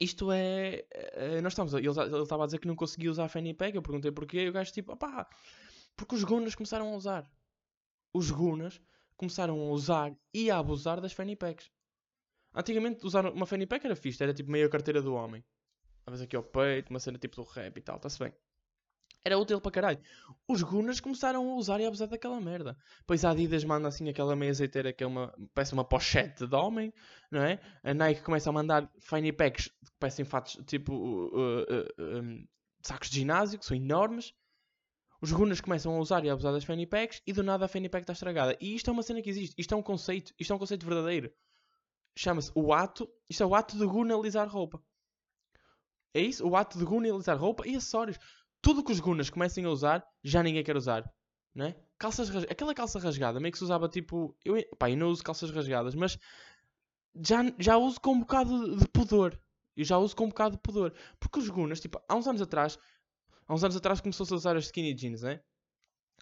[0.00, 0.84] isto é.
[0.90, 1.74] é nós estamos.
[1.74, 3.76] Ele, ele estava a dizer que não conseguia usar a Fanny Pack.
[3.76, 4.44] Eu perguntei porquê.
[4.44, 5.28] E o gajo, tipo, opá,
[5.94, 7.30] porque os Gunas começaram a usar.
[8.12, 8.80] Os Gunas
[9.16, 11.70] começaram a usar e a abusar das Fanny Packs.
[12.54, 14.22] Antigamente, usar uma Fanny Pack era fixe.
[14.22, 15.44] Era tipo meia carteira do homem.
[16.04, 17.96] Talvez aqui ao peito, uma cena tipo do rap e tal.
[17.96, 18.32] Está-se bem.
[19.24, 20.00] Era útil para caralho.
[20.48, 22.76] Os Gunas começaram a usar e a abusar daquela merda.
[23.06, 26.54] Pois a Adidas manda assim aquela meia azeiteira que é uma, parece uma pochete de
[26.56, 26.92] homem,
[27.30, 27.60] não é?
[27.82, 32.48] A Nike começa a mandar fanny packs que parecem fatos tipo uh, uh, uh,
[32.82, 34.32] sacos de ginásio, que são enormes.
[35.20, 37.68] Os Gunas começam a usar e a abusar das fanny packs e do nada a
[37.68, 38.56] fanny pack está estragada.
[38.58, 39.54] E isto é uma cena que existe.
[39.58, 40.32] Isto é um conceito.
[40.38, 41.30] Isto é um conceito verdadeiro.
[42.16, 43.06] Chama-se o ato.
[43.28, 44.82] Isto é o ato de gunalizar roupa.
[46.14, 46.46] É isso?
[46.48, 48.18] O ato de gunalizar roupa e acessórios
[48.62, 51.10] tudo que os gunas comecem a usar, já ninguém quer usar.
[51.54, 51.76] Não é?
[51.98, 52.30] Calças.
[52.44, 54.36] Aquela calça rasgada, meio que se usava tipo.
[54.44, 56.18] Eu, pá, eu não uso calças rasgadas, mas
[57.14, 59.38] já, já uso com um bocado de pudor.
[59.76, 60.94] Eu já uso com um bocado de pudor.
[61.18, 62.78] Porque os gunas, tipo, há uns anos atrás,
[63.46, 65.40] há uns anos atrás começou-se a usar as skinny jeans, né?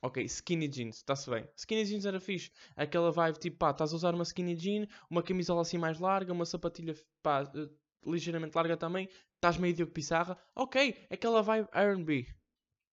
[0.03, 1.48] Ok, skinny jeans, está-se bem.
[1.57, 2.53] Skinny jeans era fixe.
[2.77, 6.33] Aquela vibe tipo, pá, estás a usar uma skinny jean, uma camisola assim mais larga,
[6.33, 7.68] uma sapatilha, pá, eh,
[8.07, 12.27] ligeiramente larga também, estás meio Diogo Pissarra, ok, aquela vibe R&B,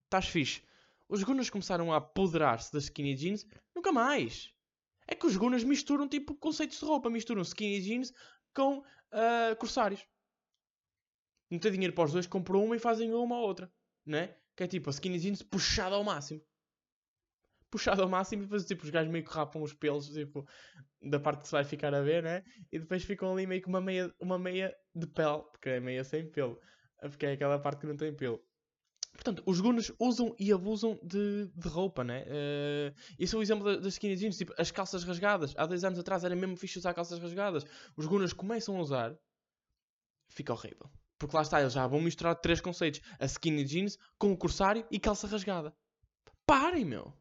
[0.04, 0.62] estás fixe.
[1.08, 4.52] Os Gunas começaram a apoderar-se das skinny jeans, nunca mais.
[5.06, 8.12] É que os Gunas misturam tipo conceitos de roupa, misturam skinny jeans
[8.54, 10.04] com uh, corsários.
[11.50, 13.72] não tem dinheiro para os dois, compram uma e fazem uma ou outra,
[14.04, 14.36] né?
[14.56, 16.42] Que é tipo a skinny jeans puxada ao máximo.
[17.70, 20.46] Puxada ao máximo e depois tipo, os gajos meio que rapam os pelos, tipo,
[21.02, 22.42] da parte que se vai ficar a ver, né?
[22.70, 26.04] E depois ficam ali meio que uma meia, uma meia de pele, porque é meia
[26.04, 26.58] sem pelo.
[27.00, 28.40] Porque é aquela parte que não tem pelo.
[29.12, 32.24] Portanto, os gunas usam e abusam de, de roupa, né?
[32.24, 35.54] Uh, isso é o exemplo das skinny jeans, tipo, as calças rasgadas.
[35.56, 37.64] Há dois anos atrás era mesmo fixe usar calças rasgadas.
[37.96, 39.18] Os gunas começam a usar,
[40.28, 40.90] fica horrível.
[41.18, 44.86] Porque lá está, eles já vão misturar três conceitos: a skinny jeans com o corsário
[44.90, 45.74] e calça rasgada.
[46.44, 47.12] Parem, meu!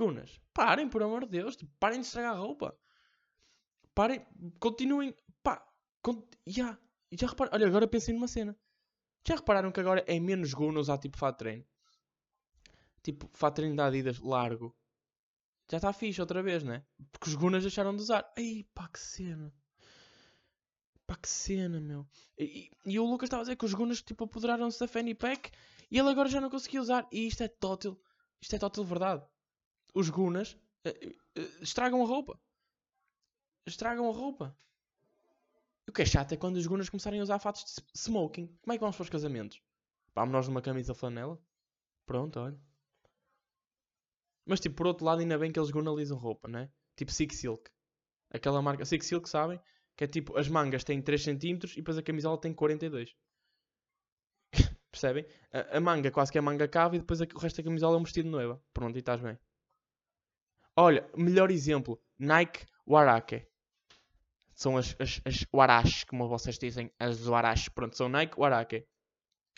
[0.00, 2.76] Gunas, parem, por amor de Deus, tipo, parem de estragar a roupa.
[3.94, 4.26] Parem,
[4.58, 5.62] continuem, pá,
[6.02, 6.24] cont...
[6.46, 6.78] yeah.
[7.12, 8.56] já reparem, olha, agora pensem numa cena.
[9.26, 11.64] Já repararam que agora é menos guna usar tipo fato treino?
[13.02, 14.74] Tipo, fato treino da Adidas largo.
[15.70, 16.84] Já está fixe outra vez, né?
[17.12, 18.32] Porque os gunas deixaram de usar.
[18.36, 19.52] Ai, pá, que cena.
[21.06, 22.06] Pá, que cena, meu.
[22.38, 25.50] E, e o Lucas estava a dizer que os gunas, tipo, apoderaram-se da Fanny Pack
[25.90, 27.06] e ele agora já não conseguia usar.
[27.12, 27.96] E isto é total,
[28.40, 29.24] isto é total verdade.
[29.94, 30.52] Os gunas
[30.86, 32.40] uh, uh, estragam a roupa.
[33.66, 34.56] Estragam a roupa.
[35.88, 38.46] O que é chato é quando os gunas começarem a usar fatos de smoking.
[38.62, 39.60] Como é que vamos para os casamentos?
[40.14, 41.40] Vamos nós numa camisa flanela?
[42.06, 42.58] Pronto, olha.
[44.46, 46.70] Mas tipo, por outro lado, ainda bem que eles gunalizam roupa, né?
[46.96, 47.70] Tipo Six Silk.
[48.30, 49.60] Aquela marca Six Silk, sabem?
[49.96, 53.14] Que é tipo, as mangas têm 3 cm e depois a camisola tem 42.
[54.90, 55.26] Percebem?
[55.52, 57.96] A, a, manga quase que é manga cava e depois a, o resto da camisola
[57.96, 58.62] é um vestido noiva.
[58.72, 59.38] Pronto, e estás bem.
[60.80, 62.00] Olha, melhor exemplo.
[62.18, 63.46] Nike Warake
[64.54, 67.68] são as, as, as Warash, como vocês dizem, as Warash.
[67.68, 68.86] Pronto, são Nike Warake.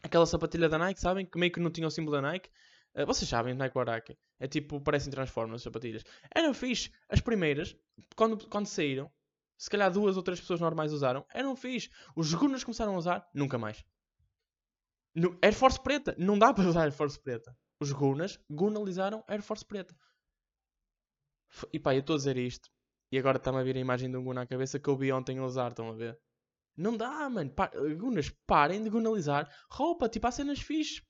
[0.02, 1.24] Aquela sapatilha da Nike, sabem?
[1.24, 2.50] Que meio que não tinha o símbolo da Nike.
[2.92, 4.18] Uh, vocês sabem, Nike Warake.
[4.40, 6.02] É tipo, parecem Transformers as sapatilhas.
[6.35, 6.90] Eram fixe.
[7.08, 7.76] As primeiras,
[8.16, 9.08] quando, quando saíram,
[9.56, 11.88] se calhar duas ou três pessoas normais usaram, eram fixe.
[12.16, 13.85] Os Gunners começaram a usar, nunca mais.
[15.14, 17.56] No, Air Force preta, não dá para usar Air Force preta.
[17.78, 19.94] Os Gunners gunalizaram Air Force preta.
[21.72, 22.70] E pá, eu estou a dizer isto
[23.10, 25.12] e agora está-me a vir a imagem de um Gun na cabeça que eu vi
[25.12, 26.18] ontem a usar, estão a ver?
[26.76, 27.50] Não dá, mano.
[27.50, 30.08] Pa Gunas, parem de gunalizar roupa.
[30.08, 31.02] Tipo, há cenas fixe.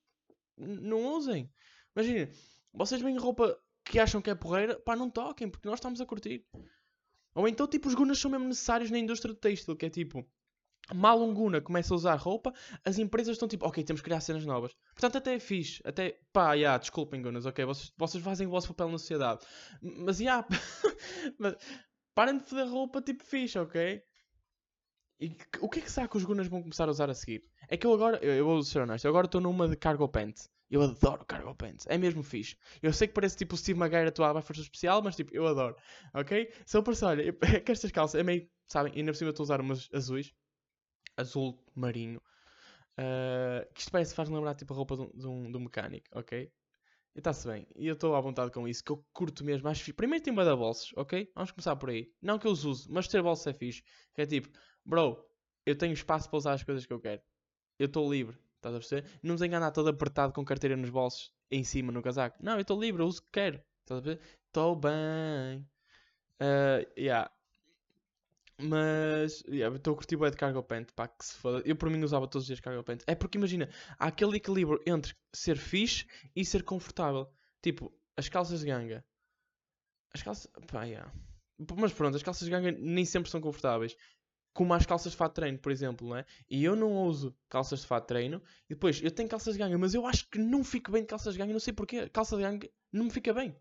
[0.56, 1.48] Não usem.
[1.94, 2.28] Imagina,
[2.72, 6.06] vocês veem roupa que acham que é porreira, pá, não toquem, porque nós estamos a
[6.06, 6.44] curtir.
[7.34, 10.26] Ou então, tipo, os gunas são mesmo necessários na indústria do têxtil, que é tipo,
[10.94, 12.52] mal um guna começa a usar roupa,
[12.84, 14.74] as empresas estão tipo, ok, temos que criar cenas novas.
[14.92, 18.68] Portanto, até é fixe, até, pá, yeah, desculpem gunas, ok, vocês, vocês fazem o vosso
[18.68, 19.40] papel na sociedade.
[19.80, 20.46] Mas, yeah,
[21.38, 21.56] mas,
[22.14, 24.02] Parem de foder roupa tipo fixe, ok?
[25.20, 27.44] E o que é que será que os gunas vão começar a usar a seguir?
[27.68, 30.06] É que eu agora, eu, eu vou ser honesto, eu agora estou numa de cargo
[30.08, 30.50] pants.
[30.70, 31.86] Eu adoro cargo pants.
[31.88, 32.56] É mesmo fixe.
[32.82, 35.46] Eu sei que parece tipo o Steve Maguire atuar à força especial, mas tipo, eu
[35.46, 35.76] adoro.
[36.14, 36.52] Ok?
[36.66, 39.44] Se eu pensar, olha, é que estas calças é meio, sabem, ainda por cima estou
[39.44, 40.34] a usar umas azuis.
[41.16, 42.20] Azul marinho.
[42.98, 46.52] Uh, que isto parece faz lembrar tipo a roupa de um, de um, mecânico, ok?
[47.14, 47.66] E está-se bem.
[47.76, 49.68] E eu estou à vontade com isso, que eu curto mesmo.
[49.68, 49.92] Acho fixe.
[49.92, 51.30] Primeiro tem bada bolsas, ok?
[51.34, 52.10] Vamos começar por aí.
[52.20, 53.82] Não que eu os use, mas ter bolsas é fixe.
[54.14, 54.48] Que é tipo,
[54.84, 55.22] bro,
[55.66, 57.20] eu tenho espaço para usar as coisas que eu quero.
[57.78, 58.38] Eu estou livre.
[58.56, 59.10] Estás a perceber?
[59.22, 62.38] Não me enganar todo apertado com carteira nos bolsos em cima no casaco.
[62.40, 63.62] Não, eu estou livre, eu uso o que quero.
[63.80, 64.24] Estás a perceber?
[64.46, 65.66] Estou bem.
[66.40, 67.30] Uh, yeah.
[68.62, 71.62] Mas, yeah, estou a curtir bem de cargo pant, pá, que se foda.
[71.64, 73.02] Eu por mim usava todos os dias cargo pant.
[73.06, 77.28] É porque imagina, há aquele equilíbrio entre ser fixe e ser confortável.
[77.60, 79.04] Tipo, as calças de ganga.
[80.14, 81.12] As calças, pá, yeah.
[81.76, 83.96] Mas pronto, as calças de ganga nem sempre são confortáveis.
[84.52, 86.26] Como as calças de fato treino, por exemplo, não é?
[86.48, 88.42] E eu não uso calças de fato treino.
[88.68, 91.08] E depois, eu tenho calças de ganga, mas eu acho que não fico bem de
[91.08, 91.52] calças de ganga.
[91.52, 92.08] Não sei porquê.
[92.10, 93.56] Calça de ganga não me fica bem.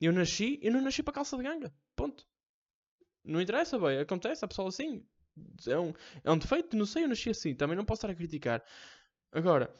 [0.00, 1.72] Eu nasci, eu não nasci para calça de ganga.
[1.94, 2.26] Ponto.
[3.30, 5.06] Não interessa, bem, acontece, a pessoa assim.
[5.68, 5.92] É um,
[6.24, 8.62] é um defeito, não sei, eu nasci assim, também não posso estar a criticar.
[9.30, 9.72] Agora,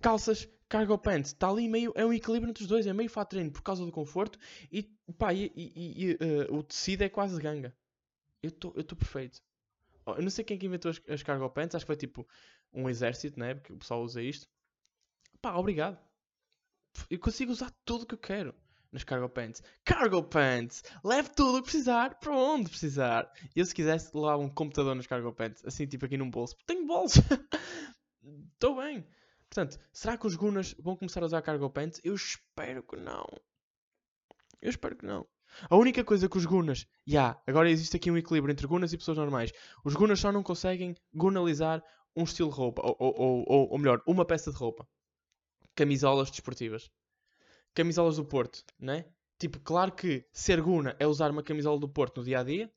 [0.00, 3.30] calças, cargo pants, está ali meio, é um equilíbrio entre os dois, é meio fato
[3.30, 4.38] treino por causa do conforto
[4.72, 4.82] e,
[5.16, 7.74] pá, e, e, e uh, o tecido é quase ganga.
[8.42, 9.40] Eu estou perfeito.
[10.06, 12.26] Eu não sei quem é que inventou as, as cargo pants, acho que foi tipo
[12.72, 13.54] um exército, né?
[13.54, 14.48] Porque o pessoal usa isto.
[15.40, 15.96] Pá, obrigado.
[17.08, 18.52] Eu consigo usar tudo que eu quero
[18.92, 19.62] nas cargo pants.
[19.84, 20.82] Cargo pants!
[21.04, 23.30] Leve tudo o que precisar para onde precisar.
[23.54, 26.56] Eu, se quisesse, levar um computador nas cargo pants, assim, tipo aqui num bolso.
[26.66, 27.20] Tenho bolso!
[28.54, 29.06] Estou bem.
[29.48, 32.00] Portanto, será que os Gunas vão começar a usar cargo pants?
[32.04, 33.26] Eu espero que não.
[34.60, 35.26] Eu espero que não.
[35.68, 36.86] A única coisa que os Gunas.
[37.06, 39.52] Já, yeah, agora existe aqui um equilíbrio entre Gunas e pessoas normais.
[39.84, 41.82] Os Gunas só não conseguem gunalizar
[42.14, 42.82] um estilo de roupa.
[42.84, 44.86] Ou, ou, ou, ou melhor, uma peça de roupa.
[45.74, 46.90] Camisolas desportivas
[47.74, 49.04] camisolas do Porto, né?
[49.38, 52.70] Tipo, claro que ser Guna é usar uma camisola do Porto no dia a dia.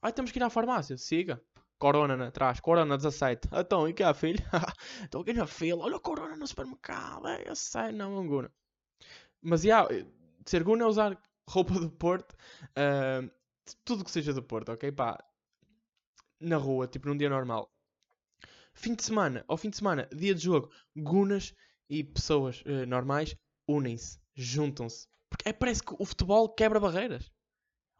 [0.00, 0.96] Ai, temos que ir à farmácia.
[0.96, 1.42] Siga.
[1.78, 3.48] Corona atrás, Corona 17.
[3.52, 4.38] Então, e cá, filho?
[5.02, 7.26] Estou aqui na fila, olha o Corona no supermercado.
[7.26, 8.50] É, eu sei, não, Anguna.
[9.40, 10.08] Mas, já, yeah,
[10.46, 13.30] ser Guna é usar roupa do Porto, uh,
[13.84, 14.92] tudo que seja do Porto, ok?
[14.92, 15.22] Pá,
[16.40, 17.70] na rua, tipo num dia normal.
[18.74, 21.54] Fim de semana, ao fim de semana, dia de jogo, Gunas
[21.88, 25.06] e pessoas uh, normais unem-se, juntam-se.
[25.28, 27.30] Porque é, parece que o futebol quebra barreiras.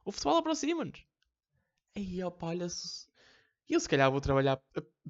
[0.05, 1.07] O futebol aproxima-nos.
[1.96, 3.07] Aí, opa, olha se...
[3.68, 4.61] Eu se calhar vou trabalhar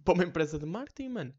[0.04, 1.34] para uma empresa de marketing, mano.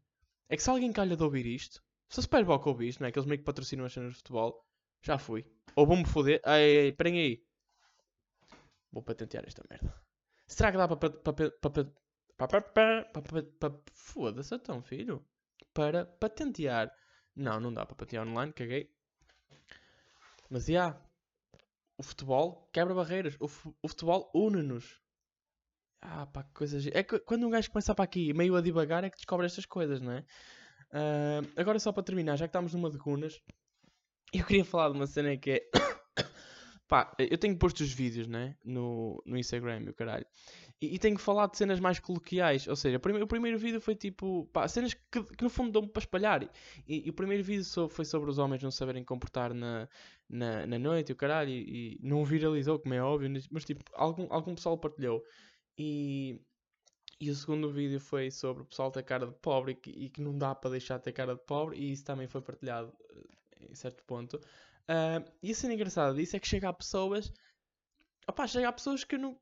[0.48, 3.12] É que se alguém calha de ouvir isto, se o Superboc ouvir isto, não é?
[3.12, 4.64] Que eles meio que patrocinam as cenas de futebol,
[5.02, 5.44] já fui.
[5.74, 6.40] Ou vou-me foder.
[6.46, 7.44] Ei, esperem aí.
[8.92, 9.94] Vou patentear esta merda.
[10.46, 10.98] Será que dá para.
[13.92, 15.26] Foda-se então, filho.
[15.72, 16.94] Para patentear.
[17.34, 18.93] Não, não dá para patentear online, caguei.
[20.50, 20.68] Mas.
[20.68, 20.98] Yeah,
[21.96, 23.36] o futebol quebra barreiras.
[23.40, 23.48] O,
[23.88, 25.00] futebol une-nos.
[26.00, 26.86] Ah, pá, que coisas.
[26.88, 29.64] É que quando um gajo começa para aqui meio a divagar é que descobre estas
[29.64, 30.24] coisas, não é?
[30.90, 33.40] Uh, agora só para terminar, já que estamos numa de cunas,
[34.32, 35.70] eu queria falar de uma cena que é.
[36.86, 38.56] Pá, eu tenho posto os vídeos, né?
[38.62, 40.26] No, no Instagram, o caralho.
[40.84, 42.66] E, e tenho falado de cenas mais coloquiais.
[42.68, 44.46] Ou seja, o primeiro, o primeiro vídeo foi tipo.
[44.52, 46.42] Pá, cenas que, que no fundo dão-me para espalhar.
[46.42, 49.88] E, e, o primeiro vídeo so, foi sobre os homens não saberem comportar na,
[50.28, 51.50] na, na noite, o caralho.
[51.50, 53.30] E, não viralizou, como é óbvio.
[53.50, 55.22] Mas tipo, algum, algum pessoal partilhou.
[55.78, 56.40] E.
[57.20, 60.10] E o segundo vídeo foi sobre o pessoal ter cara de pobre e que, e
[60.10, 62.92] que não dá para deixar de ter cara de pobre, e isso também foi partilhado
[63.60, 64.36] em certo ponto.
[64.36, 67.32] Uh, e a cena engraçada disso é que chega a pessoas.
[68.28, 69.38] Opá, chega a pessoas que não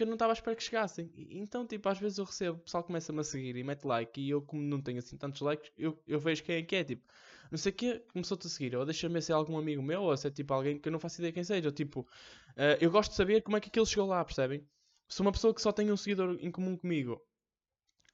[0.00, 1.12] que eu não estava à espera que chegassem.
[1.30, 4.30] Então, tipo, às vezes eu recebo, o pessoal começa-me a seguir e mete like, e
[4.30, 7.06] eu, como não tenho assim tantos likes, eu, eu vejo quem é que é, tipo,
[7.50, 10.26] não sei o que, começou-te a seguir, ou deixa-me ser algum amigo meu, ou se
[10.26, 13.10] é tipo alguém que eu não faço ideia quem seja, ou tipo, uh, eu gosto
[13.10, 14.66] de saber como é que aquilo chegou lá, percebem?
[15.06, 17.20] Se uma pessoa que só tem um seguidor em comum comigo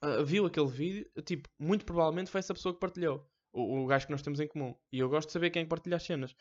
[0.03, 4.07] uh, viu aquele vídeo, tipo, muito provavelmente foi essa pessoa que partilhou o, o gajo
[4.07, 4.75] que nós temos em comum.
[4.91, 6.35] E eu gosto de saber quem é partilha as cenas.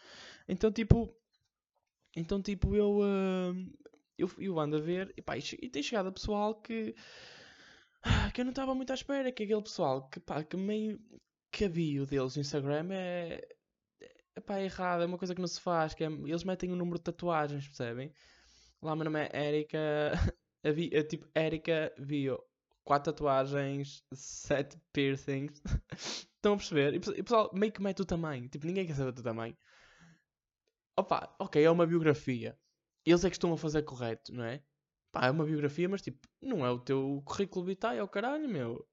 [0.49, 1.15] Então, tipo,
[2.17, 3.55] então, tipo, eu, uh,
[4.19, 6.95] eu, eu ando a ver e, pá, e, e tem chegado pessoal que,
[8.33, 9.33] que eu não estava muito à espera.
[9.33, 11.01] Que aquele pessoal que, pá, que meio
[11.51, 13.47] que a bio deles no Instagram é,
[14.35, 15.95] é, pá, é errado, é uma coisa que não se faz.
[15.95, 18.13] Que é, eles metem o um número de tatuagens, percebem?
[18.83, 19.79] Lá meu nome é Erika,
[20.65, 22.39] a, tipo, Erika Vio.
[22.85, 25.61] Quatro tatuagens, sete piercings.
[26.37, 26.95] Estão a perceber?
[26.95, 28.49] E o pessoal meio que mete o tamanho.
[28.49, 29.57] Tipo, ninguém quer saber do tamanho.
[30.97, 32.57] Opa, ok, é uma biografia.
[33.07, 34.61] Eles é que estão a fazer correto, não é?
[35.12, 38.49] Pá, é uma biografia, mas tipo, não é o teu currículo vitae, é o caralho,
[38.49, 38.87] meu.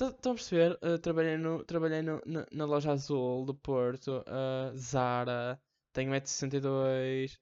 [0.00, 0.78] Estão a perceber?
[0.82, 5.60] Uh, trabalhei no, trabalhei no, na, na, loja azul do Porto, uh, Zara,
[5.92, 7.36] tenho 1,62m.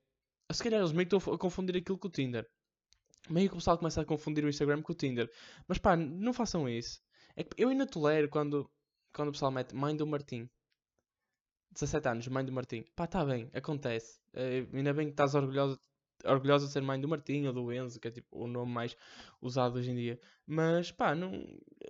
[0.51, 2.49] Se calhar eles meio que estão a confundir aquilo com o Tinder.
[3.31, 5.31] Meio que o pessoal começa a confundir o Instagram com o Tinder.
[5.69, 7.01] Mas pá, não façam isso.
[7.37, 8.69] É que eu ainda tolero quando,
[9.15, 10.49] quando o pessoal mete Mãe do Martim.
[11.79, 12.85] 17 anos, Mãe do Martim.
[12.97, 14.21] Pá, tá bem, acontece.
[14.35, 15.79] É, ainda bem que estás orgulhosa,
[16.25, 18.97] orgulhosa de ser Mãe do Martim ou do Enzo, que é tipo o nome mais
[19.41, 20.21] usado hoje em dia.
[20.47, 21.31] Mas pá, não,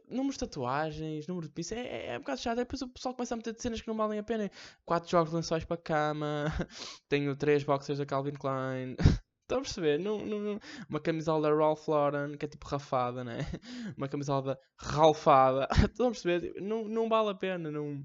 [0.08, 2.58] números de tatuagens, número de pizza, é, é, é um bocado chato.
[2.58, 4.50] Depois o pessoal começa a meter cenas que não valem a pena.
[4.84, 6.46] 4 jogos de lençóis para cama,
[7.08, 8.96] tenho 3 boxers da Calvin Klein.
[9.48, 9.98] Estão a perceber?
[9.98, 13.38] Não, não, uma camisola da Ralph Lauren, que é tipo rafada, né?
[13.96, 15.66] Uma camisola ralfada.
[15.86, 16.40] Estão a perceber?
[16.42, 17.70] Tipo, não, não vale a pena.
[17.70, 18.04] Não,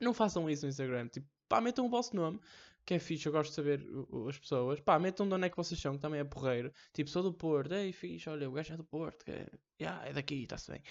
[0.00, 1.08] não façam isso no Instagram.
[1.08, 2.40] Tipo, pá, metam o vosso nome,
[2.84, 3.26] que é fixe.
[3.26, 3.86] Eu gosto de saber
[4.28, 4.80] as pessoas.
[4.80, 6.72] Pá, metam de onde é que vocês são, que também é porreiro.
[6.92, 7.72] Tipo, sou do Porto.
[7.74, 9.24] Ei, fixe, olha, o gajo é do Porto.
[9.24, 9.46] Que é,
[9.80, 10.82] yeah, é daqui, está-se bem.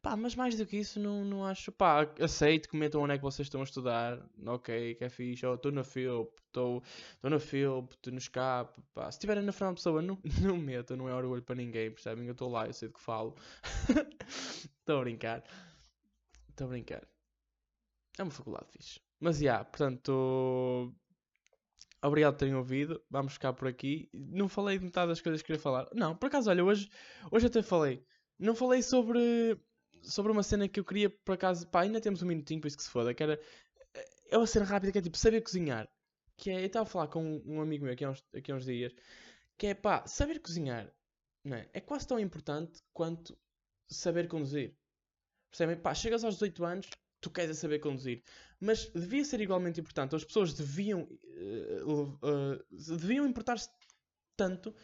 [0.00, 1.72] Pá, mas mais do que isso, não, não acho.
[1.72, 4.20] Pá, aceito, comentam onde é que vocês estão a estudar.
[4.46, 5.46] Ok, que é fixe.
[5.46, 6.82] Estou na FILP, estou
[7.22, 8.80] na FILP, estou no escape.
[8.94, 12.26] Pá, se estiverem na Fernando Pessoa, não, não metam, não é orgulho para ninguém, percebem?
[12.26, 13.34] Eu estou lá, eu sei do que falo.
[14.88, 15.44] Estou a brincar.
[16.48, 17.17] Estou a brincar.
[18.18, 19.00] É uma faculdade fixe.
[19.20, 20.94] Mas, já, yeah, portanto.
[22.02, 23.02] Obrigado por terem ouvido.
[23.10, 24.08] Vamos ficar por aqui.
[24.12, 25.88] Não falei de metade das coisas que queria falar.
[25.94, 26.88] Não, por acaso, olha, hoje,
[27.30, 28.04] hoje até falei.
[28.38, 29.58] Não falei sobre
[30.02, 32.76] sobre uma cena que eu queria, por acaso, pá, ainda temos um minutinho, por isso
[32.76, 33.40] que se foda, que era,
[34.30, 35.88] é uma cena rápida que é tipo, saber cozinhar.
[36.36, 38.54] Que é, eu estava a falar com um, amigo meu aqui há, uns, aqui há
[38.54, 38.94] uns dias,
[39.56, 40.92] que é, pá, saber cozinhar,
[41.44, 41.68] não é?
[41.72, 43.36] É quase tão importante quanto
[43.88, 44.76] saber conduzir.
[45.50, 45.76] Percebem?
[45.76, 48.22] Pá, chegas aos 18 anos, tu queres é saber conduzir.
[48.60, 50.14] Mas devia ser igualmente importante.
[50.14, 53.68] As pessoas deviam, uh, uh, deviam importar-se
[54.36, 54.74] tanto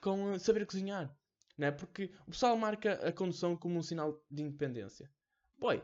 [0.00, 1.14] com saber cozinhar.
[1.56, 1.70] Não é?
[1.70, 5.10] Porque o pessoal marca a condução como um sinal de independência.
[5.58, 5.82] Boy,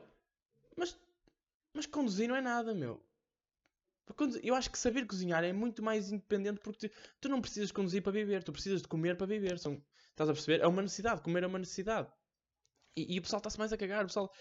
[0.76, 0.98] mas,
[1.72, 3.05] mas conduzir não é nada, meu.
[4.42, 8.03] Eu acho que saber cozinhar é muito mais independente porque tu, tu não precisas conduzir
[8.03, 9.57] para viver, tu precisas de comer para viver.
[9.59, 10.61] São, estás a perceber?
[10.61, 12.12] É uma necessidade, comer é uma necessidade.
[12.96, 14.05] E, e o pessoal está-se mais a cagar.
[14.05, 14.33] O pessoal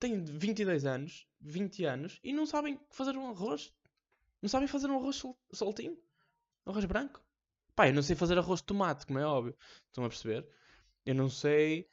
[0.00, 3.72] tem 22 anos, 20 anos e não sabem fazer um arroz.
[4.42, 5.96] Não sabem fazer um arroz sol, soltinho.
[6.66, 7.22] Arroz branco.
[7.76, 9.56] Pá, eu não sei fazer arroz de tomate, como é óbvio.
[9.86, 10.48] Estão a perceber?
[11.06, 11.88] Eu não sei.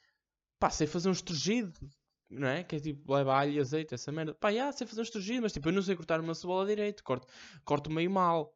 [0.58, 1.78] Pá, sei fazer um estrugido
[2.30, 2.62] não é?
[2.62, 4.34] Que é tipo, leva alho e azeite, essa merda.
[4.34, 7.02] Pá, já, sei fazer um estrugido, mas tipo, eu não sei cortar uma cebola direito,
[7.02, 7.26] corto,
[7.64, 8.54] corto meio mal,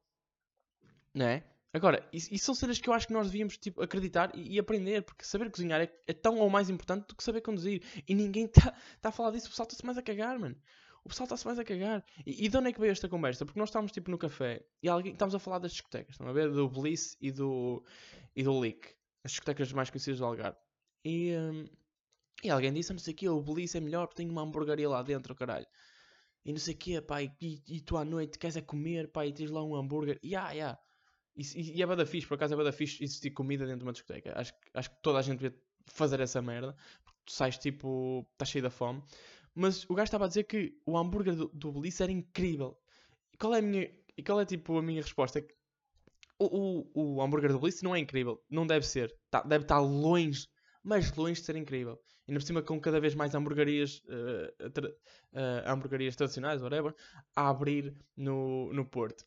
[1.15, 1.45] não é?
[1.75, 4.59] Agora, isso, isso são cenas que eu acho que nós devíamos tipo, acreditar e, e
[4.59, 7.83] aprender, porque saber cozinhar é, é, tão ou mais importante do que saber conduzir.
[8.07, 10.57] E ninguém está tá a falar disso, o pessoal está-se mais a cagar, mano.
[11.05, 12.05] O pessoal está-se mais a cagar.
[12.27, 13.45] E, e de onde é que veio esta conversa?
[13.47, 16.33] Porque nós estávamos tipo no café e alguém, estávamos a falar das discotecas, estão a
[16.33, 16.51] ver?
[16.51, 17.83] Do Bliss e do,
[18.37, 18.95] e do Leak.
[19.25, 20.59] As discotecas mais conhecidas do Algarve.
[21.05, 21.65] E, um,
[22.45, 24.89] e alguém disse, não sei o que, o Belize é melhor porque tem uma hamburgueria
[24.89, 25.67] lá dentro, caralho.
[26.45, 29.25] E não sei o que, pá, e, e, tu à noite queres é comer, pá,
[29.25, 30.19] e tens lá um hambúrguer.
[30.23, 30.79] E ah, yeah.
[30.79, 30.92] E,
[31.37, 33.92] e, e é bada fixe, por acaso é bada fixe existir comida dentro de uma
[33.92, 34.33] discoteca.
[34.38, 36.77] Acho, acho que toda a gente devia fazer essa merda.
[37.05, 39.03] Porque tu sais tipo, estás cheio da fome.
[39.55, 42.79] Mas o gajo estava a dizer que o hambúrguer do, do Belize era incrível.
[43.33, 45.38] E qual é a minha, e qual é tipo a minha resposta?
[45.38, 45.47] É
[46.38, 48.42] o, o, o hambúrguer do Belize não é incrível.
[48.51, 49.14] Não deve ser.
[49.31, 50.49] Tá, deve estar longe
[50.83, 52.01] mas longe de ser incrível.
[52.27, 54.92] E por cima com cada vez mais hamburguerias, uh, tra uh,
[55.66, 56.95] hamburguerias tradicionais, whatever,
[57.37, 59.25] a abrir no, no Porto.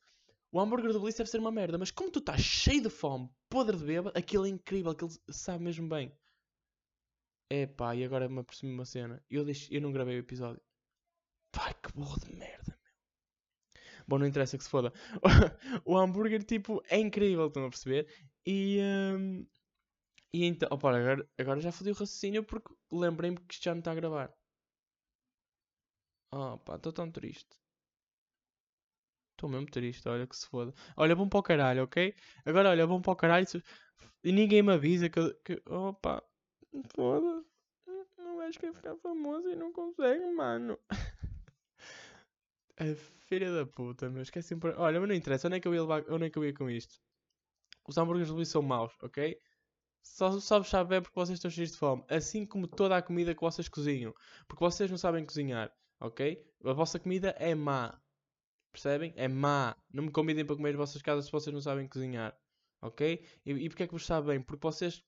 [0.55, 3.29] O hambúrguer do Bliss deve ser uma merda, mas como tu estás cheio de fome,
[3.49, 6.17] podre de beba, aquilo é incrível, aquilo sabe mesmo bem.
[7.51, 9.21] Epá, e agora me apercebi uma cena.
[9.29, 10.61] Eu, deixo, eu não gravei o episódio.
[11.51, 12.93] Pai, que burro de merda, meu.
[14.07, 14.93] Bom, não interessa que se foda.
[15.83, 18.07] o hambúrguer, tipo, é incrível, estão a perceber?
[18.45, 19.45] E, um,
[20.33, 23.79] e então, opa, agora, agora já fodi o raciocínio porque lembrei-me que isto já não
[23.79, 24.33] está a gravar.
[26.31, 27.57] Oh pá, estou tão triste.
[29.45, 30.73] Estou mesmo triste, olha que se foda.
[30.97, 32.15] Olha, bom para o caralho, ok?
[32.43, 33.45] Agora olha, bom para o caralho
[34.23, 36.23] e ninguém me avisa que, que opa,
[36.95, 37.45] foda
[38.17, 40.79] Não vais querer ficar famoso e não consegue, mano.
[42.77, 42.95] A
[43.27, 44.71] filha da puta, meu, esquece sempre.
[44.77, 46.53] Olha, mas não interessa, onde é que eu ia levar, onde é que eu ia
[46.53, 46.99] com isto?
[47.87, 49.39] Os hambúrgueres de Luís são maus, ok?
[50.01, 52.03] Só sabes saber porque vocês estão cheios de fome.
[52.09, 54.11] Assim como toda a comida que vocês cozinham.
[54.47, 55.71] Porque vocês não sabem cozinhar.
[55.99, 56.43] Ok?
[56.63, 57.99] A vossa comida é má.
[58.75, 59.13] Percebem?
[59.15, 59.73] É má.
[59.89, 62.37] Não me convidem para comer as vossas casas se vocês não sabem cozinhar.
[62.81, 63.23] Ok?
[63.45, 64.41] E, e porque é que vos sabe bem?
[64.41, 65.01] Porque vocês,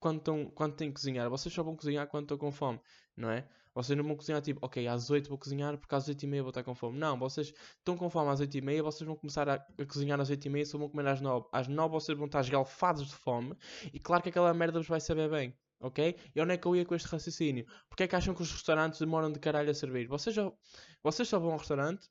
[0.00, 2.80] quando, estão, quando têm que cozinhar, vocês só vão cozinhar quando estão com fome.
[3.16, 3.48] Não é?
[3.72, 6.42] Vocês não vão cozinhar tipo, ok, às 8 vou cozinhar porque às 8 e meia
[6.42, 6.98] vou estar com fome.
[6.98, 10.20] Não, vocês estão com fome às 8 e meia, vocês vão começar a, a cozinhar
[10.20, 11.46] às 8 e meia só vão comer às 9.
[11.52, 13.54] Às 9 vocês vão estar esgalfados de fome
[13.92, 15.56] e claro que aquela merda vos vai saber bem.
[15.78, 16.16] Ok?
[16.34, 17.64] E onde é que eu ia com este raciocínio?
[17.88, 20.08] Porque é que acham que os restaurantes demoram de caralho a servir?
[20.08, 20.50] Vocês, já,
[21.04, 22.10] vocês só vão ao restaurante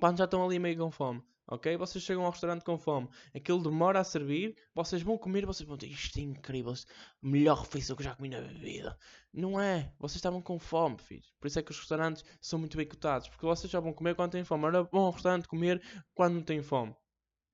[0.00, 1.76] quando já estão ali meio com fome ok?
[1.76, 5.76] Vocês chegam ao restaurante com fome, aquilo demora a servir, vocês vão comer, vocês vão
[5.76, 6.72] dizer isto é incrível,
[7.20, 8.96] melhor refeição que eu já comi na vida.
[9.32, 11.32] Não é, vocês estavam com fome, filhos.
[11.40, 14.14] Por isso é que os restaurantes são muito bem cotados, porque vocês já vão comer
[14.14, 14.66] quando têm fome.
[14.66, 15.82] Agora vão ao restaurante comer
[16.14, 16.94] quando não têm fome.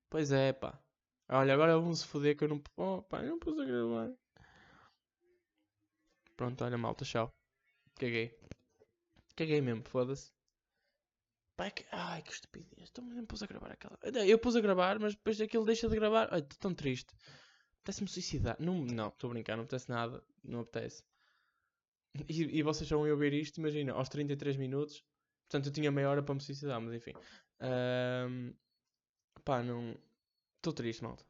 [0.09, 0.79] Pois é, pá.
[1.29, 2.61] Olha, agora vão se foder que eu não.
[2.77, 4.13] Oh, pá, eu não posso gravar.
[6.35, 7.33] Pronto, olha, malta, tchau.
[7.95, 8.33] Caguei.
[9.35, 10.36] Caguei mesmo, foda-se.
[11.57, 11.83] Pai, que...
[11.91, 12.89] Ai, que estupidez.
[12.91, 13.97] Então não pus a gravar aquela.
[14.25, 16.29] Eu pus a gravar, mas depois aquilo deixa de gravar.
[16.31, 17.13] Ai, estou tão triste.
[17.81, 18.55] Apetece-me suicidar.
[18.59, 20.23] Não, não, estou a brincar, não apetece nada.
[20.43, 21.03] Não apetece.
[22.29, 25.03] E, e vocês vão ouvir isto, imagina, aos 33 minutos.
[25.49, 27.13] Portanto, eu tinha meia hora para me suicidar, mas enfim.
[27.59, 28.53] Um,
[29.43, 29.97] pá, não.
[30.57, 31.25] Estou triste, malta.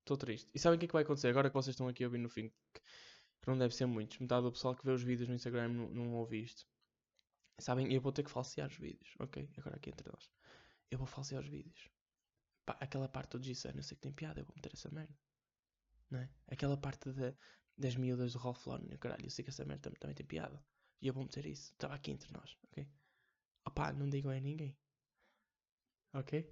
[0.00, 0.48] Estou triste.
[0.54, 2.18] E sabem o que é que vai acontecer agora que vocês estão aqui a ouvir
[2.18, 2.52] no fim?
[2.72, 4.18] Que não deve ser muitos.
[4.18, 6.64] Metade do pessoal que vê os vídeos no Instagram não, não ouve isto.
[7.58, 9.48] Sabem, eu vou ter que falsear os vídeos, ok?
[9.56, 10.30] Agora aqui entre nós.
[10.90, 11.88] Eu vou falsear os vídeos.
[12.64, 15.16] Pá, aquela parte do G-Sun, eu sei que tem piada, eu vou meter essa merda.
[16.10, 16.30] Não é?
[16.48, 17.34] Aquela parte de,
[17.76, 20.62] das miúdas do Ralph Lauren, caralho, eu sei que essa merda também, também tem piada.
[21.00, 21.72] E eu vou meter isso.
[21.72, 22.86] Estava aqui entre nós, ok?
[23.66, 24.76] Opá, não digam a ninguém.
[26.12, 26.50] Ok?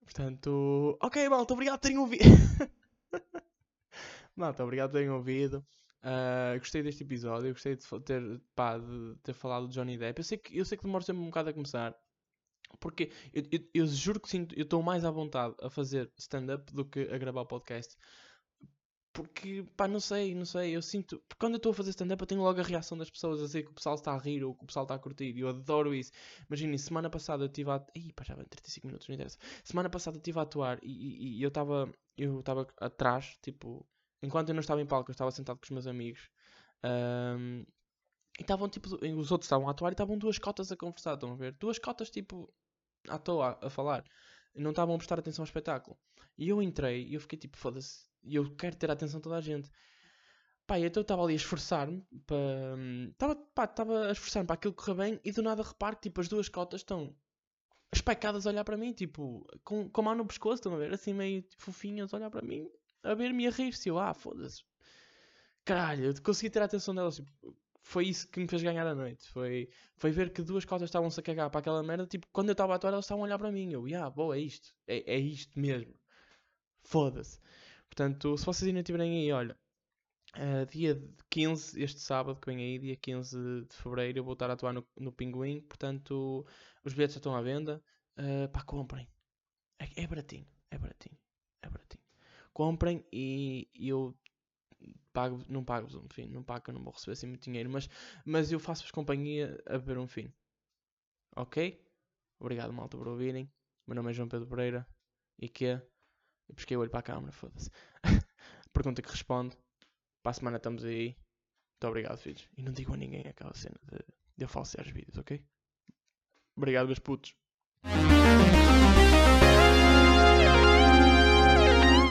[0.00, 2.24] Portanto, ok, malta, obrigado por terem ouvido.
[4.36, 5.66] malta, obrigado por terem ouvido.
[6.06, 10.20] Uh, gostei deste episódio, gostei de ter, pá, de ter falado de Johnny Depp.
[10.20, 11.96] Eu sei que, eu sei que demora sempre um bocado a começar.
[12.78, 16.72] Porque eu, eu, eu juro que sinto, eu estou mais à vontade a fazer stand-up
[16.72, 17.96] do que a gravar o podcast.
[19.12, 21.18] Porque, pá, não sei, não sei, eu sinto.
[21.26, 23.46] Porque quando eu estou a fazer stand-up, eu tenho logo a reação das pessoas a
[23.46, 25.36] dizer que o pessoal está a rir ou que o pessoal está a curtir.
[25.36, 26.12] Eu adoro isso.
[26.48, 27.84] Imaginem, semana passada eu estive a.
[27.96, 29.38] Ih, pá, já vai 35 minutos, não interessa.
[29.64, 33.86] Semana passada eu estive a atuar e, e, e eu estava eu estava atrás, tipo,
[34.26, 36.28] enquanto eu não estava em palco, eu estava sentado com os meus amigos.
[36.84, 37.64] Um,
[38.38, 41.32] e estavam tipo, os outros estavam a atuar e estavam duas cotas a conversar, estão
[41.32, 41.52] a ver?
[41.52, 42.52] Duas cotas tipo,
[43.08, 44.04] à toa a, falar.
[44.54, 45.96] Não estavam a prestar atenção ao espetáculo.
[46.36, 48.06] E eu entrei e eu fiquei tipo, foda-se.
[48.22, 49.70] Eu quero ter a atenção de toda a gente.
[50.66, 52.76] Pá, então eu estava ali a esforçar-me para.
[53.60, 56.48] Estava a esforçar-me para aquilo correr bem e do nada reparo que tipo, as duas
[56.48, 57.14] cotas estão
[57.94, 60.92] especadas a olhar para mim, tipo, com, com a mão no pescoço, estão a ver?
[60.92, 62.68] Assim meio tipo, fofinhas a olhar para mim,
[63.10, 63.88] a ver-me a rir-se.
[63.88, 64.62] Eu, ah, foda-se.
[65.64, 67.16] Caralho, consegui ter a atenção delas.
[67.16, 69.28] Tipo, foi isso que me fez ganhar a noite.
[69.30, 72.06] Foi, foi ver que duas cotas estavam-se a cagar para aquela merda.
[72.06, 73.72] Tipo, quando eu estava a atuar, elas estavam a olhar para mim.
[73.72, 74.74] Eu, ah, boa, é isto.
[74.86, 75.94] É, é isto mesmo.
[76.82, 77.40] Foda-se.
[77.88, 79.56] Portanto, se vocês ainda estiverem aí, olha,
[80.36, 84.50] Uh, dia 15, este sábado que vem aí, dia 15 de fevereiro, eu vou estar
[84.50, 85.62] a atuar no, no Pinguim.
[85.62, 86.44] Portanto,
[86.84, 87.82] os bilhetes já estão à venda.
[88.18, 89.08] Uh, pá, comprem.
[89.78, 91.18] É, é baratinho, é baratinho,
[91.62, 92.05] é baratinho.
[92.56, 94.16] Comprem e, eu
[95.12, 97.86] pago, não pago, enfim, não pago, eu não vou receber assim muito dinheiro, mas,
[98.24, 100.32] mas eu faço-vos companhia a ver um fim.
[101.36, 101.78] Ok?
[102.40, 103.52] Obrigado, malta, por ouvirem.
[103.86, 104.88] Meu nome é João Pedro Pereira.
[105.38, 105.66] E que?
[106.48, 107.70] Eu pesquei o olho para a câmera, foda-se.
[108.72, 109.54] Pergunta que responde.
[110.22, 111.08] Para a semana estamos aí.
[111.08, 112.48] Muito obrigado, filhos.
[112.56, 115.44] E não digo a ninguém aquela cena de, de eu falsear os vídeos, ok?
[116.56, 117.36] Obrigado, meus putos.